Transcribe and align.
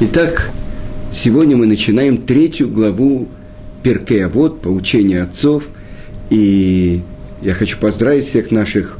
Итак, 0.00 0.50
сегодня 1.12 1.56
мы 1.56 1.66
начинаем 1.66 2.16
третью 2.16 2.68
главу 2.68 3.28
Перкея 3.84 4.26
Вот, 4.26 4.60
поучения 4.60 5.22
отцов. 5.22 5.68
И 6.30 7.00
я 7.42 7.54
хочу 7.54 7.78
поздравить 7.78 8.24
всех 8.24 8.50
наших 8.50 8.98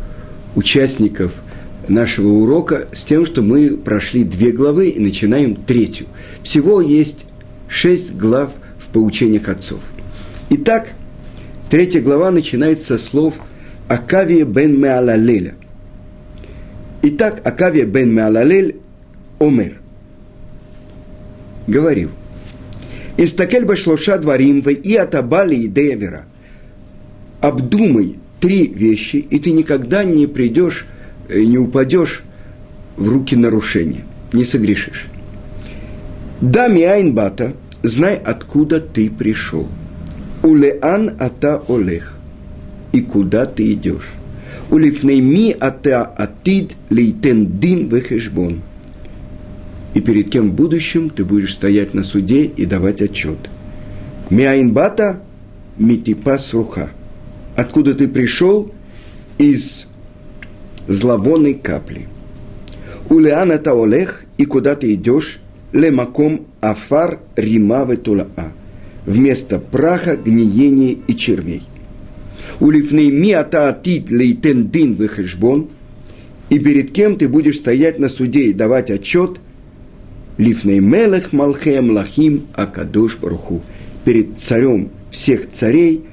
участников 0.54 1.42
нашего 1.88 2.28
урока 2.28 2.86
с 2.92 3.02
тем, 3.02 3.26
что 3.26 3.42
мы 3.42 3.70
прошли 3.70 4.22
две 4.22 4.52
главы 4.52 4.90
и 4.90 5.00
начинаем 5.00 5.56
третью. 5.56 6.06
Всего 6.44 6.80
есть 6.80 7.26
шесть 7.66 8.14
глав 8.14 8.54
в 8.78 8.86
поучениях 8.90 9.48
отцов. 9.48 9.80
Итак, 10.50 10.90
третья 11.70 12.02
глава 12.02 12.30
начинается 12.30 12.96
со 12.96 13.04
слов 13.04 13.40
Акавия 13.88 14.44
бен 14.44 14.80
Меалалеля. 14.80 15.56
Итак, 17.02 17.42
Акавия 17.44 17.84
бен 17.84 18.14
Меалалель 18.14 18.76
Омер 19.40 19.80
говорил, 21.66 22.10
«Истакель 23.16 23.64
башлоша 23.64 24.18
дворим 24.18 24.60
в 24.62 24.68
и 24.70 24.94
атабали 24.96 25.66
идея 25.66 25.96
вера». 25.96 26.24
Обдумай 27.40 28.16
три 28.40 28.66
вещи, 28.66 29.16
и 29.16 29.38
ты 29.38 29.52
никогда 29.52 30.02
не 30.02 30.26
придешь, 30.26 30.86
э, 31.28 31.40
не 31.42 31.58
упадешь 31.58 32.22
в 32.96 33.08
руки 33.08 33.36
нарушения, 33.36 34.04
не 34.32 34.44
согрешишь. 34.44 35.06
Да, 36.40 36.68
миайн 36.68 37.18
знай, 37.82 38.16
откуда 38.16 38.80
ты 38.80 39.10
пришел. 39.10 39.68
Улеан 40.42 41.12
ата 41.18 41.62
олех. 41.68 42.18
И 42.92 43.00
куда 43.00 43.46
ты 43.46 43.72
идешь. 43.72 44.12
Улифней 44.70 45.20
ми 45.20 45.54
ата 45.58 46.02
атид 46.02 46.76
лейтен 46.90 47.58
дин 47.58 47.88
вехешбон– 47.88 48.62
и 49.94 50.00
перед 50.00 50.28
кем 50.28 50.50
будущем 50.50 51.08
ты 51.08 51.24
будешь 51.24 51.54
стоять 51.54 51.94
на 51.94 52.02
суде 52.02 52.44
и 52.44 52.66
давать 52.66 53.00
отчет. 53.00 53.38
Миаинбата 54.28 55.22
митипас 55.78 56.52
руха. 56.52 56.90
Откуда 57.56 57.94
ты 57.94 58.08
пришел? 58.08 58.72
Из 59.38 59.86
зловонной 60.88 61.54
капли. 61.54 62.06
Улеана 63.08 63.58
таолех, 63.58 64.24
и 64.36 64.44
куда 64.44 64.74
ты 64.74 64.94
идешь? 64.94 65.40
Лемаком 65.72 66.46
афар 66.60 67.20
римавы 67.36 67.96
тулаа. 67.96 68.52
Вместо 69.06 69.58
праха, 69.58 70.16
гниения 70.16 70.96
и 71.06 71.14
червей. 71.14 71.62
Улифней 72.60 73.10
миата 73.10 73.68
атит 73.68 74.10
лейтен 74.10 74.70
дин 74.70 74.94
выхэшбон. 74.94 75.68
И 76.48 76.58
перед 76.58 76.90
кем 76.90 77.16
ты 77.16 77.28
будешь 77.28 77.58
стоять 77.58 77.98
на 77.98 78.08
суде 78.08 78.44
и 78.46 78.52
давать 78.52 78.90
отчет– 78.90 79.38
Лифней 80.38 80.80
Мелех 80.80 81.32
Малхем 81.32 81.90
Лахим 81.90 82.46
Акадуш 82.54 83.18
Баруху. 83.18 83.62
Перед 84.04 84.38
царем 84.38 84.90
всех 85.10 85.50
царей, 85.50 86.04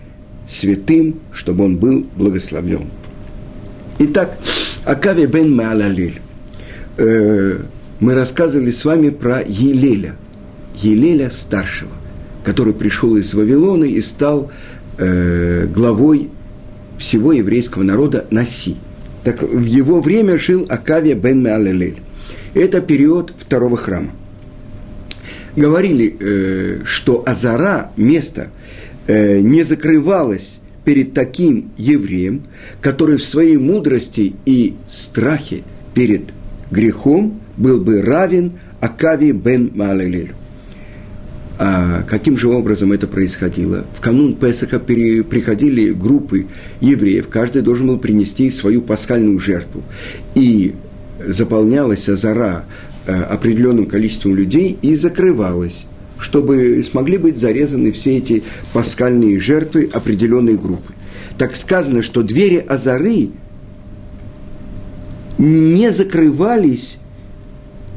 святым, 0.47 1.19
чтобы 1.31 1.65
он 1.65 1.77
был 1.77 2.05
благословлен. 2.15 2.89
Итак, 3.99 4.37
Акави 4.85 5.25
бен 5.25 5.55
Маалалиль. 5.55 6.19
Э, 6.97 7.59
мы 7.99 8.13
рассказывали 8.13 8.71
с 8.71 8.83
вами 8.85 9.09
про 9.09 9.41
Елеля, 9.45 10.15
Елеля 10.75 11.29
старшего, 11.29 11.91
который 12.43 12.73
пришел 12.73 13.15
из 13.15 13.33
Вавилона 13.33 13.85
и 13.85 14.01
стал 14.01 14.51
э, 14.97 15.67
главой 15.67 16.29
всего 16.97 17.33
еврейского 17.33 17.83
народа 17.83 18.25
Наси. 18.29 18.77
Так 19.23 19.41
в 19.43 19.65
его 19.65 20.01
время 20.01 20.37
жил 20.37 20.65
Акавия 20.69 21.15
бен 21.15 21.43
Маалалиль. 21.43 21.99
Это 22.53 22.81
период 22.81 23.33
второго 23.37 23.77
храма. 23.77 24.11
Говорили, 25.55 26.15
э, 26.19 26.79
что 26.85 27.23
Азара, 27.25 27.91
место, 27.97 28.49
э, 29.07 29.39
не 29.39 29.63
закрывалось 29.63 30.59
перед 30.85 31.13
таким 31.13 31.71
евреем, 31.77 32.43
который 32.81 33.17
в 33.17 33.23
своей 33.23 33.57
мудрости 33.57 34.33
и 34.45 34.75
страхе 34.89 35.63
перед 35.93 36.23
грехом 36.71 37.39
был 37.57 37.79
бы 37.79 38.01
равен 38.01 38.53
Акави 38.79 39.31
бен 39.31 39.71
Маалелелю. 39.75 40.35
А 41.59 42.01
каким 42.03 42.37
же 42.37 42.47
образом 42.47 42.91
это 42.91 43.05
происходило? 43.07 43.85
В 43.93 44.01
канун 44.01 44.35
Песаха 44.35 44.79
приходили 44.79 45.91
группы 45.91 46.47
евреев, 46.79 47.27
каждый 47.27 47.61
должен 47.61 47.85
был 47.85 47.99
принести 47.99 48.49
свою 48.49 48.81
пасхальную 48.81 49.37
жертву. 49.39 49.83
И 50.33 50.73
заполнялась 51.27 52.07
Азара 52.09 52.65
э, 53.05 53.13
определенным 53.23 53.85
количеством 53.85 54.35
людей 54.35 54.77
и 54.81 54.95
закрывалась, 54.95 55.85
чтобы 56.17 56.83
смогли 56.83 57.17
быть 57.17 57.37
зарезаны 57.37 57.91
все 57.91 58.17
эти 58.17 58.43
паскальные 58.73 59.39
жертвы 59.39 59.89
определенной 59.91 60.55
группы. 60.55 60.93
Так 61.37 61.55
сказано, 61.55 62.03
что 62.03 62.23
двери 62.23 62.57
Азары 62.57 63.29
не 65.37 65.91
закрывались, 65.91 66.97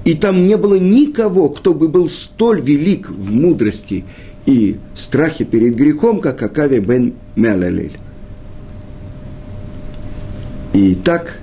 и 0.04 0.14
там 0.14 0.46
не 0.46 0.56
было 0.56 0.76
никого, 0.76 1.48
кто 1.48 1.74
бы 1.74 1.88
был 1.88 2.08
столь 2.08 2.60
велик 2.60 3.10
в 3.10 3.30
мудрости 3.32 4.04
и 4.46 4.78
страхе 4.94 5.44
перед 5.44 5.76
грехом, 5.76 6.20
как 6.20 6.42
Акавия 6.42 6.80
бен 6.80 7.14
Мелалель. 7.36 7.98
И 10.72 10.94
так 10.94 11.38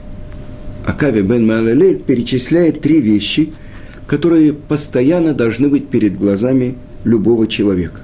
Акави 0.86 1.22
бен 1.22 1.46
Малалель 1.46 2.00
перечисляет 2.00 2.82
три 2.82 3.00
вещи, 3.02 3.54
которые 4.08 4.54
постоянно 4.54 5.34
должны 5.34 5.70
быть 5.70 5.88
перед 5.88 6.18
глазами 6.18 6.76
любого 7.04 7.48
человека, 7.48 8.02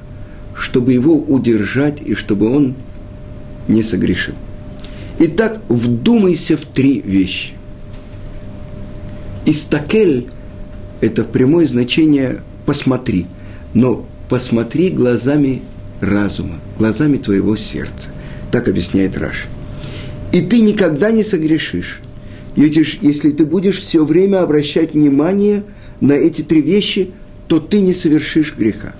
чтобы 0.56 0.94
его 0.94 1.16
удержать 1.16 2.02
и 2.02 2.14
чтобы 2.16 2.50
он 2.50 2.76
не 3.68 3.84
согрешил. 3.84 4.36
Итак, 5.20 5.62
вдумайся 5.68 6.56
в 6.58 6.66
три 6.66 7.02
вещи. 7.02 7.54
Истакель– 9.46 10.28
это 11.02 11.24
прямое 11.24 11.68
значение 11.68 12.42
«посмотри», 12.66 13.26
но 13.74 14.06
посмотри 14.30 14.90
глазами 14.90 15.62
разума, 16.02 16.60
глазами 16.78 17.18
твоего 17.18 17.56
сердца. 17.56 18.10
Так 18.52 18.68
объясняет 18.68 19.18
Раш. 19.18 19.48
И 20.32 20.42
ты 20.42 20.62
никогда 20.62 21.12
не 21.12 21.24
согрешишь, 21.24 22.02
если 22.58 23.32
ты 23.32 23.46
будешь 23.46 23.78
все 23.78 24.04
время 24.04 24.42
обращать 24.42 24.94
внимание 24.94 25.64
на 26.02 26.14
эти 26.14 26.42
три 26.42 26.62
вещи, 26.62 27.12
то 27.48 27.60
ты 27.60 27.82
не 27.82 27.94
совершишь 27.94 28.56
греха. 28.58 28.96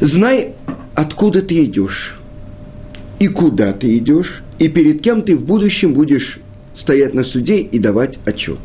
Знай, 0.00 0.52
откуда 0.94 1.42
ты 1.42 1.64
идешь, 1.64 2.18
и 3.18 3.26
куда 3.26 3.72
ты 3.72 3.98
идешь, 3.98 4.44
и 4.60 4.68
перед 4.68 5.02
кем 5.02 5.22
ты 5.22 5.36
в 5.36 5.44
будущем 5.44 5.92
будешь 5.92 6.38
стоять 6.74 7.14
на 7.14 7.24
суде 7.24 7.58
и 7.58 7.78
давать 7.80 8.18
отчет. 8.24 8.60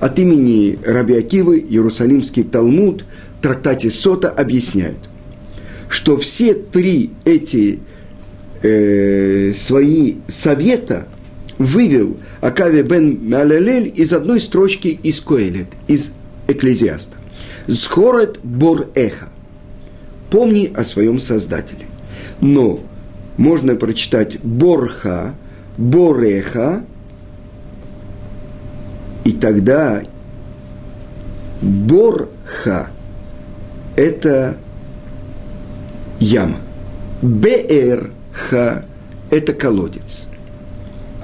От 0.00 0.18
имени 0.18 0.78
Раби 0.84 1.14
Акивы 1.14 1.58
Иерусалимский 1.58 2.44
Талмуд 2.44 3.04
трактате 3.40 3.90
Сота 3.90 4.30
объясняет, 4.30 4.98
что 5.88 6.16
все 6.16 6.54
три 6.54 7.10
эти 7.24 7.80
э, 8.62 9.52
свои 9.56 10.16
совета 10.28 11.08
вывел– 11.58 12.16
Акави 12.42 12.82
бен 12.82 13.20
Малелель 13.22 13.92
из 13.94 14.12
одной 14.12 14.40
строчки 14.40 14.88
из 14.88 15.20
Коэлет, 15.20 15.68
из 15.86 16.10
Экклезиаста. 16.48 17.16
Схорет 17.68 18.40
бор 18.42 18.88
эха. 18.96 19.28
Помни 20.28 20.72
о 20.74 20.82
своем 20.82 21.20
Создателе. 21.20 21.86
Но 22.40 22.80
можно 23.36 23.76
прочитать 23.76 24.40
борха, 24.40 25.36
бореха, 25.78 26.84
и 29.24 29.30
тогда 29.30 30.02
борха– 31.60 32.90
это 33.96 34.56
яма. 36.18 36.58
Беэрха– 37.22 38.84
это 39.30 39.52
колодец 39.52 40.26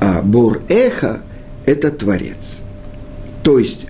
а 0.01 0.23
Бор-Эха– 0.23 1.23
это 1.67 1.91
Творец. 1.91 2.61
То 3.43 3.59
есть, 3.59 3.87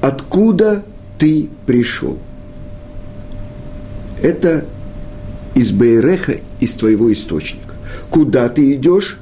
откуда 0.00 0.84
ты 1.18 1.48
пришел? 1.66 2.18
Это 4.22 4.64
из 5.54 5.72
Бейреха, 5.72 6.36
из 6.60 6.74
твоего 6.74 7.12
источника. 7.12 7.74
Куда 8.10 8.48
ты 8.48 8.72
идешь? 8.74 9.18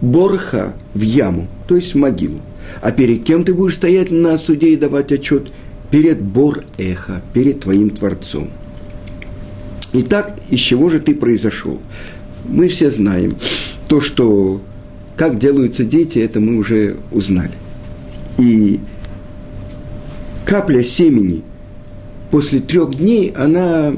Борха 0.00 0.74
в 0.94 1.00
яму, 1.00 1.48
то 1.66 1.76
есть 1.76 1.94
в 1.94 1.98
могилу. 1.98 2.40
А 2.80 2.92
перед 2.92 3.24
кем 3.24 3.44
ты 3.44 3.54
будешь 3.54 3.74
стоять 3.74 4.10
на 4.10 4.38
суде 4.38 4.70
и 4.70 4.76
давать 4.76 5.12
отчет? 5.12 5.48
Перед 5.90 6.20
Бор-Эха, 6.20 7.22
перед 7.32 7.60
твоим 7.60 7.90
Творцом. 7.90 8.50
Итак, 9.92 10.36
из 10.50 10.60
чего 10.60 10.90
же 10.90 11.00
ты 11.00 11.14
произошел? 11.14 11.80
Мы 12.46 12.68
все 12.68 12.90
знаем 12.90 13.36
то, 13.88 14.00
что 14.00 14.60
как 15.18 15.36
делаются 15.36 15.84
дети, 15.84 16.20
это 16.20 16.38
мы 16.38 16.56
уже 16.56 16.96
узнали. 17.10 17.50
И 18.38 18.78
капля 20.46 20.84
семени 20.84 21.42
после 22.30 22.60
трех 22.60 22.94
дней 22.94 23.34
она 23.36 23.92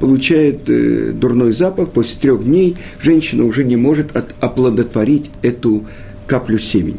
получает 0.00 0.68
э, 0.68 1.12
дурной 1.12 1.52
запах, 1.52 1.90
после 1.90 2.20
трех 2.20 2.44
дней 2.44 2.76
женщина 3.00 3.44
уже 3.44 3.62
не 3.64 3.76
может 3.76 4.16
от, 4.16 4.34
оплодотворить 4.40 5.30
эту 5.42 5.86
каплю 6.26 6.58
семени. 6.58 6.98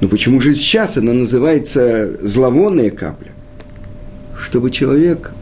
Но 0.00 0.08
почему 0.08 0.40
же 0.40 0.52
сейчас 0.56 0.96
она 0.96 1.12
называется 1.12 2.10
зловонная 2.20 2.90
капля? 2.90 3.30
Чтобы 4.36 4.72
человек 4.72 5.32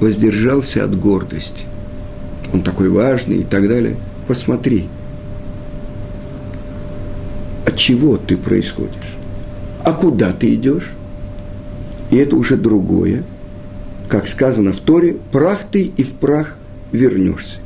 воздержался 0.00 0.84
от 0.84 0.94
гордости. 0.98 1.64
Он 2.52 2.60
такой 2.60 2.90
важный 2.90 3.38
и 3.38 3.44
так 3.44 3.66
далее. 3.66 3.96
Посмотри, 4.28 4.88
от 7.76 7.80
чего 7.80 8.16
ты 8.16 8.38
происходишь, 8.38 9.16
а 9.84 9.92
куда 9.92 10.32
ты 10.32 10.54
идешь. 10.54 10.92
И 12.10 12.16
это 12.16 12.36
уже 12.36 12.56
другое. 12.56 13.22
Как 14.08 14.28
сказано 14.28 14.72
в 14.72 14.80
Торе, 14.80 15.16
прах 15.30 15.64
ты 15.70 15.82
и 15.82 16.02
в 16.02 16.14
прах 16.14 16.56
вернешься. 16.92 17.58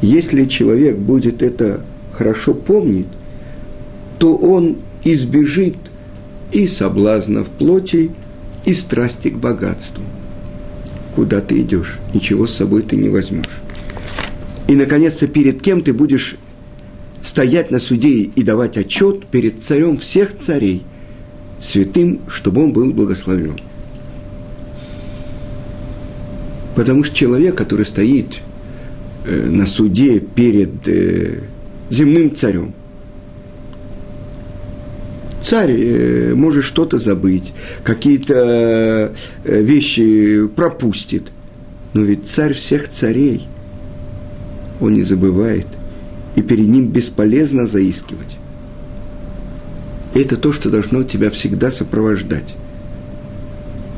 Если 0.00 0.44
человек 0.44 0.96
будет 0.96 1.42
это 1.42 1.80
хорошо 2.12 2.54
помнить, 2.54 3.08
то 4.18 4.36
он 4.36 4.76
избежит 5.02 5.76
и 6.52 6.66
соблазна 6.66 7.42
в 7.42 7.48
плоти, 7.48 8.12
и 8.64 8.74
страсти 8.74 9.30
к 9.30 9.38
богатству. 9.38 10.04
Куда 11.16 11.40
ты 11.40 11.60
идешь? 11.60 11.98
Ничего 12.14 12.46
с 12.46 12.54
собой 12.54 12.82
ты 12.82 12.96
не 12.96 13.08
возьмешь. 13.08 13.60
И, 14.68 14.74
наконец-то, 14.74 15.26
перед 15.26 15.62
кем 15.62 15.80
ты 15.80 15.92
будешь 15.92 16.36
стоять 17.40 17.70
на 17.70 17.78
суде 17.78 18.24
и 18.24 18.42
давать 18.42 18.76
отчет 18.76 19.24
перед 19.24 19.62
царем 19.62 19.96
всех 19.96 20.38
царей, 20.38 20.84
святым, 21.58 22.20
чтобы 22.28 22.62
он 22.62 22.74
был 22.74 22.92
благословлен. 22.92 23.58
Потому 26.76 27.02
что 27.02 27.16
человек, 27.16 27.54
который 27.54 27.86
стоит 27.86 28.40
э, 29.24 29.48
на 29.48 29.64
суде 29.64 30.20
перед 30.20 30.86
э, 30.86 31.44
земным 31.88 32.34
царем, 32.34 32.74
царь 35.40 35.72
э, 35.72 36.34
может 36.34 36.64
что-то 36.64 36.98
забыть, 36.98 37.54
какие-то 37.84 39.14
э, 39.44 39.62
вещи 39.62 40.46
пропустит. 40.46 41.32
Но 41.94 42.02
ведь 42.02 42.28
царь 42.28 42.52
всех 42.52 42.90
царей, 42.90 43.48
он 44.78 44.92
не 44.92 45.02
забывает, 45.02 45.66
и 46.36 46.42
перед 46.42 46.68
ним 46.68 46.86
бесполезно 46.86 47.66
заискивать. 47.66 48.38
И 50.14 50.20
это 50.20 50.36
то, 50.36 50.52
что 50.52 50.70
должно 50.70 51.02
тебя 51.04 51.30
всегда 51.30 51.70
сопровождать. 51.70 52.56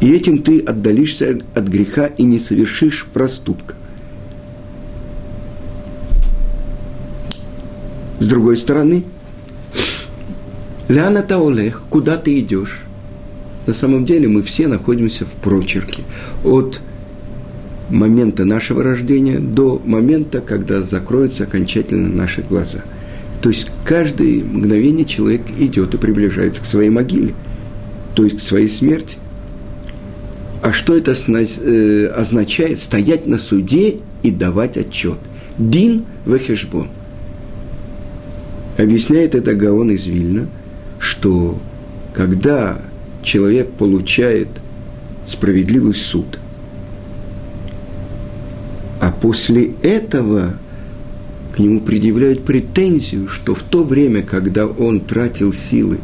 И 0.01 0.13
этим 0.13 0.43
ты 0.43 0.61
отдалишься 0.61 1.41
от 1.55 1.69
греха 1.69 2.07
и 2.07 2.25
не 2.25 2.39
совершишь 2.39 3.07
проступка. 3.13 3.75
С 8.19 8.29
другой 8.29 8.57
стороны, 8.57 9.05
Ляна 10.89 11.23
Таолех, 11.23 11.83
куда 11.89 12.17
ты 12.17 12.39
идешь? 12.39 12.83
На 13.67 13.75
самом 13.75 14.05
деле 14.05 14.29
мы 14.29 14.43
все 14.43 14.67
находимся 14.67 15.25
в 15.25 15.33
прочерке. 15.33 16.03
От 16.45 16.81
момента 17.93 18.45
нашего 18.45 18.83
рождения 18.83 19.39
до 19.39 19.81
момента, 19.85 20.41
когда 20.41 20.83
закроются 20.83 21.45
окончательно 21.45 22.09
наши 22.09 22.43
глаза. 22.43 22.83
То 23.41 23.51
есть 23.51 23.69
каждое 23.85 24.43
мгновение 24.43 25.05
человек 25.05 25.43
идет 25.59 25.95
и 25.95 25.99
приближается 25.99 26.63
к 26.63 26.67
своей 26.67 26.91
могиле, 26.91 27.35
то 28.15 28.25
есть 28.25 28.39
к 28.39 28.41
своей 28.41 28.69
смерти. 28.69 29.19
А 30.63 30.73
что 30.73 30.97
это 30.97 31.13
э, 31.13 32.07
означает? 32.07 32.79
Стоять 32.79 33.27
на 33.27 33.39
суде 33.39 33.97
и 34.23 34.31
давать 34.31 34.77
отчет. 34.77 35.19
Дин 35.59 36.05
вехешбон. 36.25 36.89
Объясняет 38.79 39.35
это 39.35 39.55
Гаон 39.55 39.91
из 39.91 40.07
Вильна, 40.07 40.47
что 40.99 41.61
когда 42.15 42.81
человек 43.23 43.71
получает 43.73 44.49
справедливый 45.27 45.95
суд, 45.95 46.39
после 49.23 49.71
этого 49.83 50.55
к 51.55 51.59
нему 51.61 51.81
предъявляют 51.81 52.45
претензию, 52.45 53.29
что 53.29 53.55
в 53.55 53.63
то 53.63 53.85
время, 53.85 54.23
когда 54.23 54.67
он 54.67 55.01
тратил 55.01 55.53
силы 55.53 55.99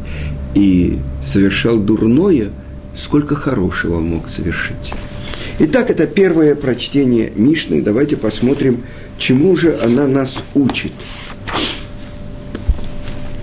и 0.55 0.97
совершал 1.21 1.79
дурное, 1.79 2.47
сколько 2.95 3.35
хорошего 3.35 3.99
мог 3.99 4.29
совершить. 4.29 4.93
Итак, 5.59 5.89
это 5.89 6.07
первое 6.07 6.55
прочтение 6.55 7.31
Мишны. 7.35 7.81
Давайте 7.81 8.15
посмотрим, 8.15 8.83
чему 9.17 9.57
же 9.57 9.77
она 9.81 10.07
нас 10.07 10.41
учит. 10.53 10.93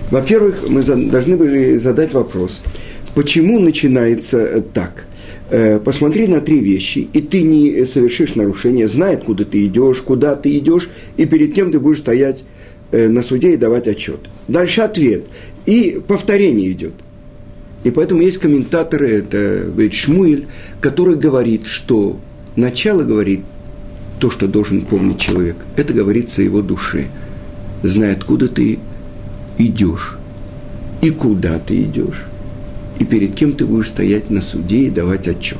Во-первых, 0.09 0.67
мы 0.67 0.81
должны 0.81 1.37
были 1.37 1.77
задать 1.77 2.13
вопрос, 2.13 2.61
почему 3.13 3.59
начинается 3.59 4.61
так? 4.73 5.05
Э, 5.49 5.79
посмотри 5.79 6.27
на 6.27 6.41
три 6.41 6.59
вещи, 6.59 7.07
и 7.13 7.21
ты 7.21 7.41
не 7.41 7.85
совершишь 7.85 8.35
нарушение, 8.35 8.87
знай, 8.89 9.15
откуда 9.15 9.45
ты 9.45 9.65
идешь, 9.65 10.01
куда 10.01 10.35
ты 10.35 10.57
идешь, 10.57 10.89
и 11.15 11.25
перед 11.25 11.53
кем 11.53 11.71
ты 11.71 11.79
будешь 11.79 11.99
стоять 11.99 12.43
э, 12.91 13.07
на 13.07 13.21
суде 13.21 13.53
и 13.53 13.57
давать 13.57 13.87
отчет. 13.87 14.19
Дальше 14.49 14.81
ответ. 14.81 15.23
И 15.65 16.01
повторение 16.05 16.69
идет. 16.71 16.93
И 17.85 17.91
поэтому 17.91 18.23
есть 18.23 18.39
комментаторы, 18.39 19.09
это 19.09 19.71
Шмуэль, 19.91 20.47
который 20.81 21.15
говорит, 21.15 21.65
что 21.65 22.19
начало 22.57 23.03
говорит 23.03 23.41
то, 24.19 24.29
что 24.29 24.47
должен 24.47 24.81
помнить 24.81 25.19
человек. 25.19 25.55
Это 25.77 25.93
говорится 25.93 26.41
его 26.41 26.61
душе. 26.61 27.07
Знай, 27.83 28.11
откуда 28.11 28.49
ты 28.49 28.79
идешь 29.57 30.17
и 31.01 31.09
куда 31.11 31.57
ты 31.59 31.83
идешь 31.83 32.25
и 32.99 33.05
перед 33.05 33.35
кем 33.35 33.53
ты 33.53 33.65
будешь 33.65 33.89
стоять 33.89 34.29
на 34.29 34.41
суде 34.41 34.87
и 34.87 34.89
давать 34.89 35.27
отчет. 35.27 35.59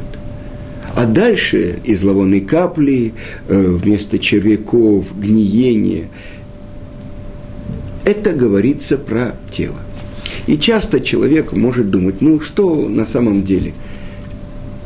А 0.95 1.05
дальше 1.05 1.79
из 1.83 2.03
лавонной 2.03 2.41
капли, 2.41 3.13
э, 3.47 3.71
вместо 3.71 4.17
червяков, 4.17 5.17
гниение, 5.19 6.07
это 8.03 8.33
говорится 8.33 8.97
про 8.97 9.35
тело. 9.51 9.77
И 10.47 10.57
часто 10.57 10.99
человек 10.99 11.53
может 11.53 11.91
думать, 11.91 12.21
ну 12.21 12.39
что 12.39 12.87
на 12.87 13.05
самом 13.05 13.43
деле? 13.43 13.73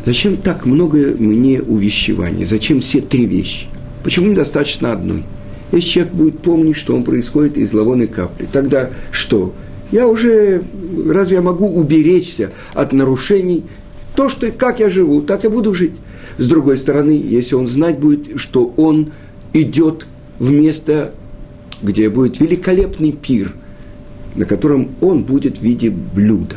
Зачем 0.06 0.38
так 0.38 0.66
много 0.66 1.16
мне 1.18 1.62
увещеваний? 1.62 2.46
Зачем 2.46 2.80
все 2.80 3.00
три 3.00 3.26
вещи? 3.26 3.68
Почему 4.04 4.32
недостаточно 4.32 4.92
одной? 4.92 5.24
Если 5.72 5.88
человек 5.88 6.14
будет 6.14 6.40
помнить, 6.40 6.76
что 6.76 6.96
он 6.96 7.04
происходит 7.04 7.58
из 7.58 7.72
лавонной 7.74 8.08
капли, 8.08 8.48
тогда 8.52 8.90
что? 9.12 9.54
Я 9.92 10.08
уже, 10.08 10.64
разве 11.06 11.36
я 11.36 11.42
могу 11.42 11.68
уберечься 11.68 12.52
от 12.74 12.94
нарушений? 12.94 13.64
То, 14.16 14.30
что 14.30 14.52
как 14.52 14.80
я 14.80 14.90
живу, 14.90 15.22
так 15.22 15.44
я 15.44 15.50
буду 15.50 15.74
жить. 15.74 15.94
С 16.38 16.48
другой 16.48 16.78
стороны, 16.78 17.12
если 17.12 17.56
он 17.56 17.68
знать 17.68 18.00
будет, 18.00 18.40
что 18.40 18.74
он 18.78 19.12
идет 19.54 20.08
в 20.40 20.50
место, 20.50 21.14
где 21.82 22.10
будет 22.10 22.40
великолепный 22.40 23.12
пир, 23.12 23.54
на 24.36 24.46
котором 24.46 24.92
он 25.02 25.24
будет 25.24 25.58
в 25.60 25.62
виде 25.62 25.90
блюда 25.90 26.56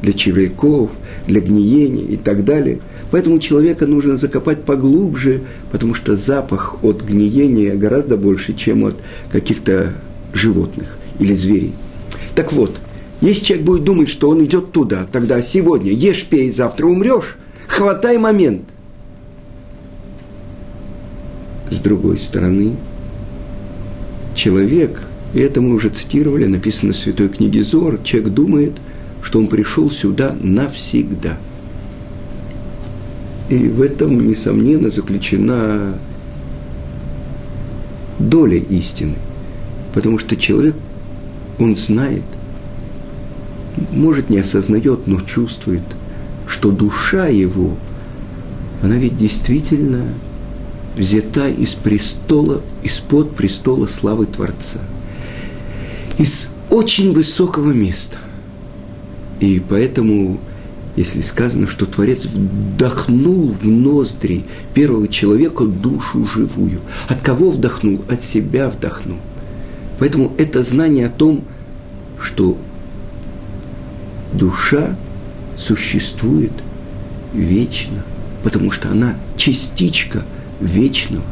для 0.00 0.12
червяков, 0.12 0.90
для 1.26 1.40
гниения 1.40 2.04
и 2.04 2.16
так 2.16 2.44
далее. 2.44 2.80
Поэтому 3.10 3.38
человека 3.38 3.86
нужно 3.86 4.16
закопать 4.16 4.64
поглубже, 4.64 5.42
потому 5.70 5.94
что 5.94 6.16
запах 6.16 6.82
от 6.82 7.02
гниения 7.02 7.76
гораздо 7.76 8.16
больше, 8.16 8.54
чем 8.54 8.84
от 8.84 8.96
каких-то 9.30 9.92
животных 10.32 10.98
или 11.18 11.34
зверей. 11.34 11.74
Так 12.34 12.52
вот, 12.52 12.78
если 13.20 13.44
человек 13.44 13.66
будет 13.66 13.84
думать, 13.84 14.08
что 14.08 14.28
он 14.28 14.44
идет 14.44 14.72
туда, 14.72 15.06
тогда 15.10 15.40
сегодня 15.42 15.92
ешь, 15.92 16.24
пей, 16.24 16.50
завтра 16.50 16.86
умрешь, 16.86 17.36
хватай 17.68 18.18
момент. 18.18 18.62
С 21.70 21.78
другой 21.78 22.18
стороны, 22.18 22.74
человек, 24.34 25.04
и 25.34 25.40
это 25.40 25.60
мы 25.60 25.74
уже 25.74 25.88
цитировали, 25.88 26.46
написано 26.46 26.92
в 26.92 26.96
Святой 26.96 27.28
книге 27.28 27.62
Зор, 27.62 27.98
человек 28.02 28.32
думает, 28.32 28.72
что 29.22 29.38
он 29.38 29.46
пришел 29.46 29.90
сюда 29.90 30.34
навсегда. 30.40 31.38
И 33.48 33.56
в 33.68 33.82
этом, 33.82 34.26
несомненно, 34.26 34.90
заключена 34.90 35.98
доля 38.18 38.56
истины. 38.56 39.16
Потому 39.94 40.18
что 40.18 40.36
человек 40.36 40.74
он 41.58 41.76
знает, 41.76 42.22
может, 43.90 44.30
не 44.30 44.38
осознает, 44.38 45.06
но 45.06 45.20
чувствует, 45.20 45.82
что 46.46 46.70
душа 46.70 47.28
его, 47.28 47.76
она 48.82 48.96
ведь 48.96 49.16
действительно 49.16 50.04
взята 50.96 51.48
из 51.48 51.74
престола, 51.74 52.60
из-под 52.82 53.34
престола 53.34 53.86
славы 53.86 54.26
Творца, 54.26 54.80
из 56.18 56.48
очень 56.70 57.12
высокого 57.12 57.72
места. 57.72 58.18
И 59.40 59.60
поэтому 59.66 60.38
если 60.96 61.22
сказано, 61.22 61.66
что 61.66 61.86
Творец 61.86 62.26
вдохнул 62.26 63.50
в 63.50 63.66
ноздри 63.66 64.44
первого 64.74 65.08
человека 65.08 65.64
душу 65.64 66.26
живую. 66.26 66.80
От 67.08 67.20
кого 67.22 67.50
вдохнул? 67.50 68.02
От 68.08 68.22
себя 68.22 68.68
вдохнул. 68.68 69.18
Поэтому 69.98 70.32
это 70.38 70.62
знание 70.62 71.06
о 71.06 71.10
том, 71.10 71.44
что 72.20 72.56
душа 74.32 74.96
существует 75.56 76.52
вечно, 77.32 78.04
потому 78.42 78.70
что 78.70 78.90
она 78.90 79.14
частичка 79.36 80.24
вечного. 80.60 81.24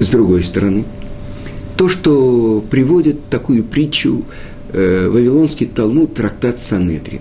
С 0.00 0.08
другой 0.08 0.42
стороны, 0.42 0.84
то, 1.76 1.88
что 1.88 2.62
приводит 2.70 3.28
такую 3.30 3.64
притчу 3.64 4.24
э, 4.72 5.08
Вавилонский 5.08 5.66
Талмуд, 5.66 6.14
трактат 6.14 6.58
Санедрин. 6.58 7.20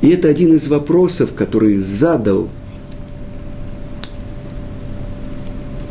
И 0.00 0.08
это 0.08 0.28
один 0.28 0.54
из 0.54 0.68
вопросов, 0.68 1.34
который 1.34 1.78
задал 1.78 2.48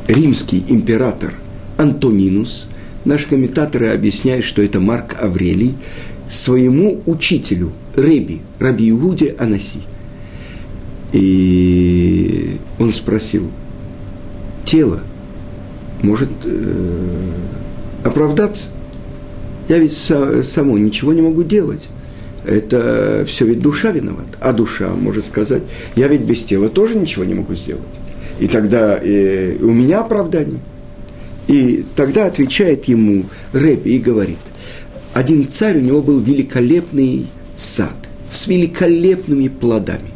римский 0.08 0.63
император 0.70 1.34
Антонинус. 1.77 2.67
Наши 3.05 3.27
комментаторы 3.27 3.88
объясняют, 3.88 4.43
что 4.43 4.62
это 4.62 4.79
Марк 4.79 5.15
Аврелий 5.22 5.75
своему 6.29 7.01
учителю, 7.05 7.72
Реби, 7.96 8.41
Раби 8.60 8.89
Иуде 8.89 9.36
Анаси. 9.39 9.79
И 11.13 12.57
он 12.79 12.91
спросил, 12.91 13.50
тело 14.65 15.00
может 16.01 16.29
э, 16.43 17.31
оправдаться? 18.03 18.67
Я 19.69 19.79
ведь 19.79 19.93
само 19.93 20.77
ничего 20.77 21.13
не 21.13 21.22
могу 21.22 21.43
делать. 21.43 21.88
Это 22.46 23.25
все 23.27 23.46
ведь 23.46 23.60
душа 23.60 23.91
виновата. 23.91 24.38
А 24.39 24.53
душа 24.53 24.89
может 24.89 25.25
сказать, 25.25 25.63
я 25.96 26.07
ведь 26.07 26.22
без 26.22 26.43
тела 26.43 26.69
тоже 26.69 26.98
ничего 26.98 27.25
не 27.25 27.34
могу 27.34 27.55
сделать. 27.55 27.84
И 28.39 28.48
тогда 28.48 28.98
э, 29.01 29.57
у 29.62 29.72
меня 29.72 30.01
оправдание. 30.01 30.60
И 31.48 31.86
тогда 31.96 32.25
отвечает 32.25 32.86
ему 32.86 33.25
Рэби 33.54 33.89
и 33.89 34.00
говорит, 34.00 34.38
один 35.13 35.48
царь, 35.48 35.77
у 35.77 35.82
него 35.82 36.01
был 36.01 36.20
великолепный 36.20 37.27
сад 37.56 37.96
с 38.30 38.48
великолепными 38.48 39.48
плодами. 39.48 40.12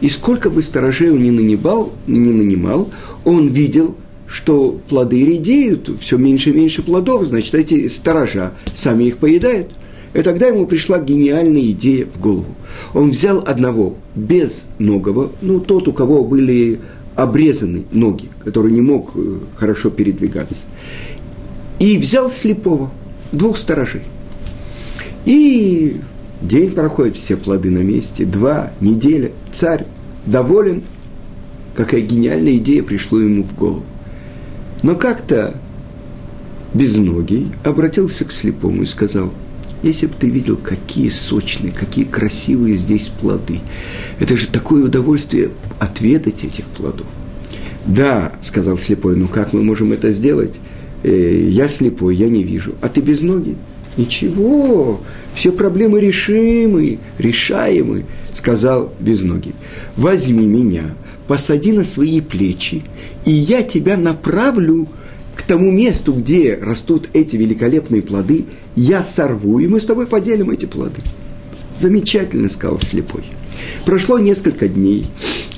И 0.00 0.08
сколько 0.08 0.50
бы 0.50 0.62
сторожей 0.62 1.10
он 1.10 1.22
ни 1.22 1.30
нанимал, 1.30 1.92
не 2.06 2.30
нанимал, 2.30 2.90
он 3.24 3.48
видел 3.48 3.96
что 4.34 4.80
плоды 4.88 5.24
редеют, 5.24 5.88
все 6.00 6.18
меньше 6.18 6.50
и 6.50 6.52
меньше 6.52 6.82
плодов, 6.82 7.24
значит, 7.24 7.54
эти 7.54 7.86
сторожа 7.86 8.52
сами 8.74 9.04
их 9.04 9.18
поедают. 9.18 9.70
И 10.12 10.22
тогда 10.22 10.48
ему 10.48 10.66
пришла 10.66 10.98
гениальная 10.98 11.62
идея 11.70 12.06
в 12.06 12.20
голову. 12.20 12.54
Он 12.94 13.10
взял 13.10 13.44
одного 13.46 13.96
безногого, 14.16 15.30
ну, 15.40 15.60
тот, 15.60 15.86
у 15.86 15.92
кого 15.92 16.24
были 16.24 16.80
обрезаны 17.16 17.84
ноги, 17.92 18.28
который 18.44 18.72
не 18.72 18.80
мог 18.80 19.12
э, 19.14 19.38
хорошо 19.56 19.90
передвигаться, 19.90 20.64
и 21.78 21.98
взял 21.98 22.30
слепого, 22.30 22.90
двух 23.32 23.56
сторожей. 23.56 24.02
И 25.24 26.00
день 26.42 26.72
проходит, 26.72 27.16
все 27.16 27.36
плоды 27.36 27.70
на 27.70 27.78
месте, 27.78 28.24
два, 28.24 28.72
неделя, 28.80 29.32
царь 29.52 29.86
доволен, 30.26 30.82
какая 31.74 32.00
гениальная 32.00 32.56
идея 32.56 32.82
пришла 32.82 33.20
ему 33.20 33.42
в 33.42 33.54
голову. 33.54 33.84
Но 34.82 34.94
как-то 34.94 35.54
безногий 36.74 37.52
обратился 37.64 38.24
к 38.24 38.32
слепому 38.32 38.82
и 38.82 38.86
сказал, 38.86 39.32
если 39.84 40.06
бы 40.06 40.14
ты 40.18 40.28
видел, 40.30 40.56
какие 40.56 41.08
сочные, 41.10 41.72
какие 41.72 42.04
красивые 42.04 42.76
здесь 42.76 43.08
плоды. 43.08 43.60
Это 44.18 44.36
же 44.36 44.48
такое 44.48 44.84
удовольствие 44.84 45.50
отведать 45.78 46.44
этих 46.44 46.64
плодов. 46.64 47.06
Да, 47.86 48.32
сказал 48.42 48.76
слепой, 48.76 49.16
ну 49.16 49.28
как 49.28 49.52
мы 49.52 49.62
можем 49.62 49.92
это 49.92 50.10
сделать? 50.12 50.54
Э, 51.02 51.48
я 51.50 51.68
слепой, 51.68 52.16
я 52.16 52.28
не 52.28 52.42
вижу. 52.42 52.74
А 52.80 52.88
ты 52.88 53.00
без 53.00 53.20
ноги? 53.20 53.56
Ничего, 53.96 55.00
все 55.34 55.52
проблемы 55.52 56.00
решимы, 56.00 56.98
решаемы, 57.18 58.06
сказал 58.32 58.92
безногий. 58.98 59.54
Возьми 59.96 60.46
меня, 60.46 60.94
посади 61.28 61.72
на 61.72 61.84
свои 61.84 62.20
плечи, 62.20 62.82
и 63.24 63.30
я 63.30 63.62
тебя 63.62 63.96
направлю 63.96 64.88
к 65.34 65.42
тому 65.42 65.70
месту, 65.70 66.12
где 66.12 66.58
растут 66.60 67.08
эти 67.12 67.36
великолепные 67.36 68.02
плоды, 68.02 68.46
я 68.76 69.02
сорву, 69.02 69.58
и 69.58 69.66
мы 69.66 69.80
с 69.80 69.86
тобой 69.86 70.06
поделим 70.06 70.50
эти 70.50 70.66
плоды. 70.66 71.00
Замечательно, 71.78 72.48
сказал 72.48 72.78
слепой. 72.78 73.24
Прошло 73.84 74.18
несколько 74.18 74.68
дней. 74.68 75.06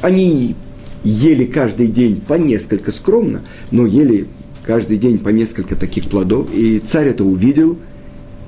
Они 0.02 0.54
ели 1.04 1.44
каждый 1.44 1.88
день 1.88 2.20
по 2.20 2.34
несколько 2.34 2.90
скромно, 2.90 3.42
но 3.70 3.86
ели 3.86 4.26
каждый 4.64 4.98
день 4.98 5.18
по 5.18 5.28
несколько 5.28 5.76
таких 5.76 6.04
плодов. 6.04 6.48
И 6.54 6.80
царь 6.80 7.08
это 7.08 7.24
увидел, 7.24 7.78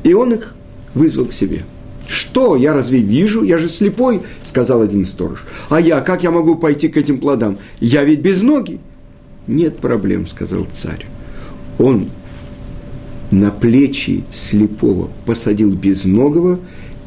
и 0.03 0.15
он 0.15 0.35
их 0.35 0.57
вызвал 0.95 1.27
к 1.27 1.33
себе– 1.33 1.63
что, 2.09 2.57
я 2.57 2.73
разве 2.73 3.01
вижу? 3.01 3.43
Я 3.43 3.59
же 3.59 3.69
слепой, 3.69 4.23
сказал 4.45 4.81
один 4.81 5.05
сторож. 5.05 5.45
А 5.69 5.79
я, 5.79 6.01
как 6.01 6.23
я 6.23 6.31
могу 6.31 6.57
пойти 6.57 6.89
к 6.89 6.97
этим 6.97 7.19
плодам? 7.19 7.59
Я 7.81 8.03
ведь 8.03 8.21
без 8.21 8.43
ноги. 8.43 8.81
Нет 9.47 9.77
проблем, 9.77 10.27
сказал 10.27 10.67
царь. 10.73 11.07
Он 11.79 12.09
на 13.31 13.51
плечи 13.51 14.25
слепого 14.31 15.11
посадил 15.27 15.75
безногого, 15.75 16.59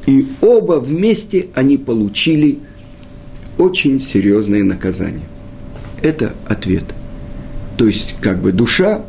и 0.05 0.27
оба 0.41 0.79
вместе 0.79 1.47
они 1.53 1.77
получили 1.77 2.59
очень 3.57 3.99
серьезное 3.99 4.63
наказание. 4.63 5.27
Это 6.01 6.33
ответ. 6.47 6.85
То 7.77 7.85
есть, 7.85 8.15
как 8.21 8.41
бы 8.41 8.51
душа, 8.51 9.03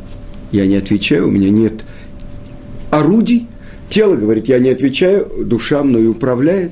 я 0.51 0.67
не 0.67 0.77
отвечаю, 0.77 1.29
у 1.29 1.31
меня 1.31 1.51
нет 1.51 1.85
орудий, 2.91 3.47
Тело 3.93 4.17
говорит, 4.17 4.49
я 4.49 4.59
не 4.59 4.71
отвечаю, 4.71 5.31
душа 5.45 5.83
мною 5.83 6.13
управляет. 6.13 6.71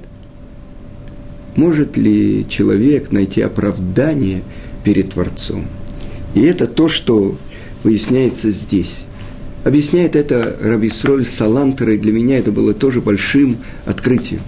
Может 1.54 1.98
ли 1.98 2.46
человек 2.48 3.12
найти 3.12 3.42
оправдание 3.42 4.40
перед 4.84 5.10
Творцом? 5.10 5.66
И 6.34 6.40
это 6.40 6.66
то, 6.66 6.88
что 6.88 7.36
выясняется 7.82 8.50
здесь. 8.50 9.04
Объясняет 9.64 10.16
это 10.16 10.56
Рабисроль 10.60 11.24
Салантер, 11.24 11.90
и 11.90 11.98
для 11.98 12.12
меня 12.12 12.38
это 12.38 12.50
было 12.50 12.72
тоже 12.72 13.00
большим 13.00 13.58
открытием. 13.84 14.40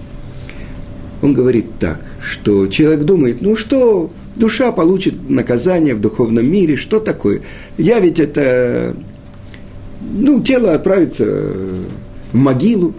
Он 1.21 1.33
говорит 1.33 1.67
так, 1.79 2.03
что 2.21 2.67
человек 2.67 3.03
думает, 3.03 3.41
ну 3.41 3.55
что, 3.55 4.11
душа 4.35 4.71
получит 4.71 5.29
наказание 5.29 5.95
в 5.95 6.01
духовном 6.01 6.49
мире, 6.49 6.75
что 6.75 6.99
такое? 6.99 7.41
Я 7.77 7.99
ведь 7.99 8.19
это, 8.19 8.95
ну, 10.01 10.41
тело 10.41 10.73
отправится 10.73 11.53
в 12.33 12.35
могилу. 12.35 12.93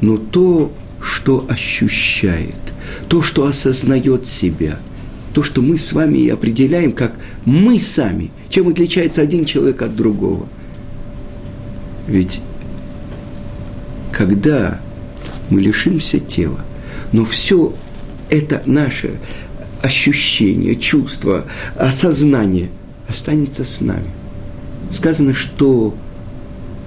Но 0.00 0.16
то, 0.16 0.72
что 1.00 1.46
ощущает, 1.48 2.56
то, 3.08 3.22
что 3.22 3.46
осознает 3.46 4.26
себя, 4.26 4.80
то, 5.32 5.42
что 5.42 5.62
мы 5.62 5.78
с 5.78 5.92
вами 5.92 6.28
определяем, 6.28 6.92
как 6.92 7.14
мы 7.44 7.78
сами, 7.78 8.32
чем 8.52 8.68
отличается 8.68 9.22
один 9.22 9.46
человек 9.46 9.80
от 9.80 9.96
другого. 9.96 10.46
Ведь 12.06 12.40
когда 14.12 14.78
мы 15.48 15.62
лишимся 15.62 16.20
тела, 16.20 16.60
но 17.12 17.24
все 17.24 17.74
это 18.28 18.62
наше 18.66 19.18
ощущение, 19.80 20.76
чувство, 20.76 21.46
осознание 21.76 22.68
останется 23.08 23.64
с 23.64 23.80
нами. 23.80 24.10
Сказано, 24.90 25.32
что 25.32 25.94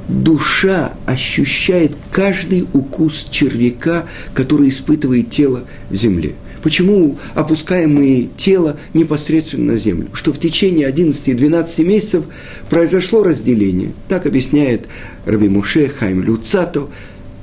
душа 0.07 0.93
ощущает 1.07 1.95
каждый 2.11 2.67
укус 2.73 3.25
червяка, 3.31 4.05
который 4.35 4.69
испытывает 4.69 5.31
тело 5.31 5.63
в 5.89 5.95
земле. 5.95 6.35
Почему 6.65 7.15
опускаем 7.35 7.93
мы 7.93 8.27
тело 8.37 8.79
непосредственно 8.95 9.73
на 9.73 9.77
землю? 9.77 10.09
Что 10.13 10.33
в 10.33 10.39
течение 10.39 10.87
11 10.87 11.27
и 11.27 11.33
12 11.35 11.85
месяцев 11.85 12.25
произошло 12.71 13.23
разделение. 13.23 13.91
Так 14.07 14.25
объясняет 14.25 14.87
Раби 15.27 15.47
Муше 15.47 15.87
Хайм 15.87 16.23
Люцато. 16.23 16.87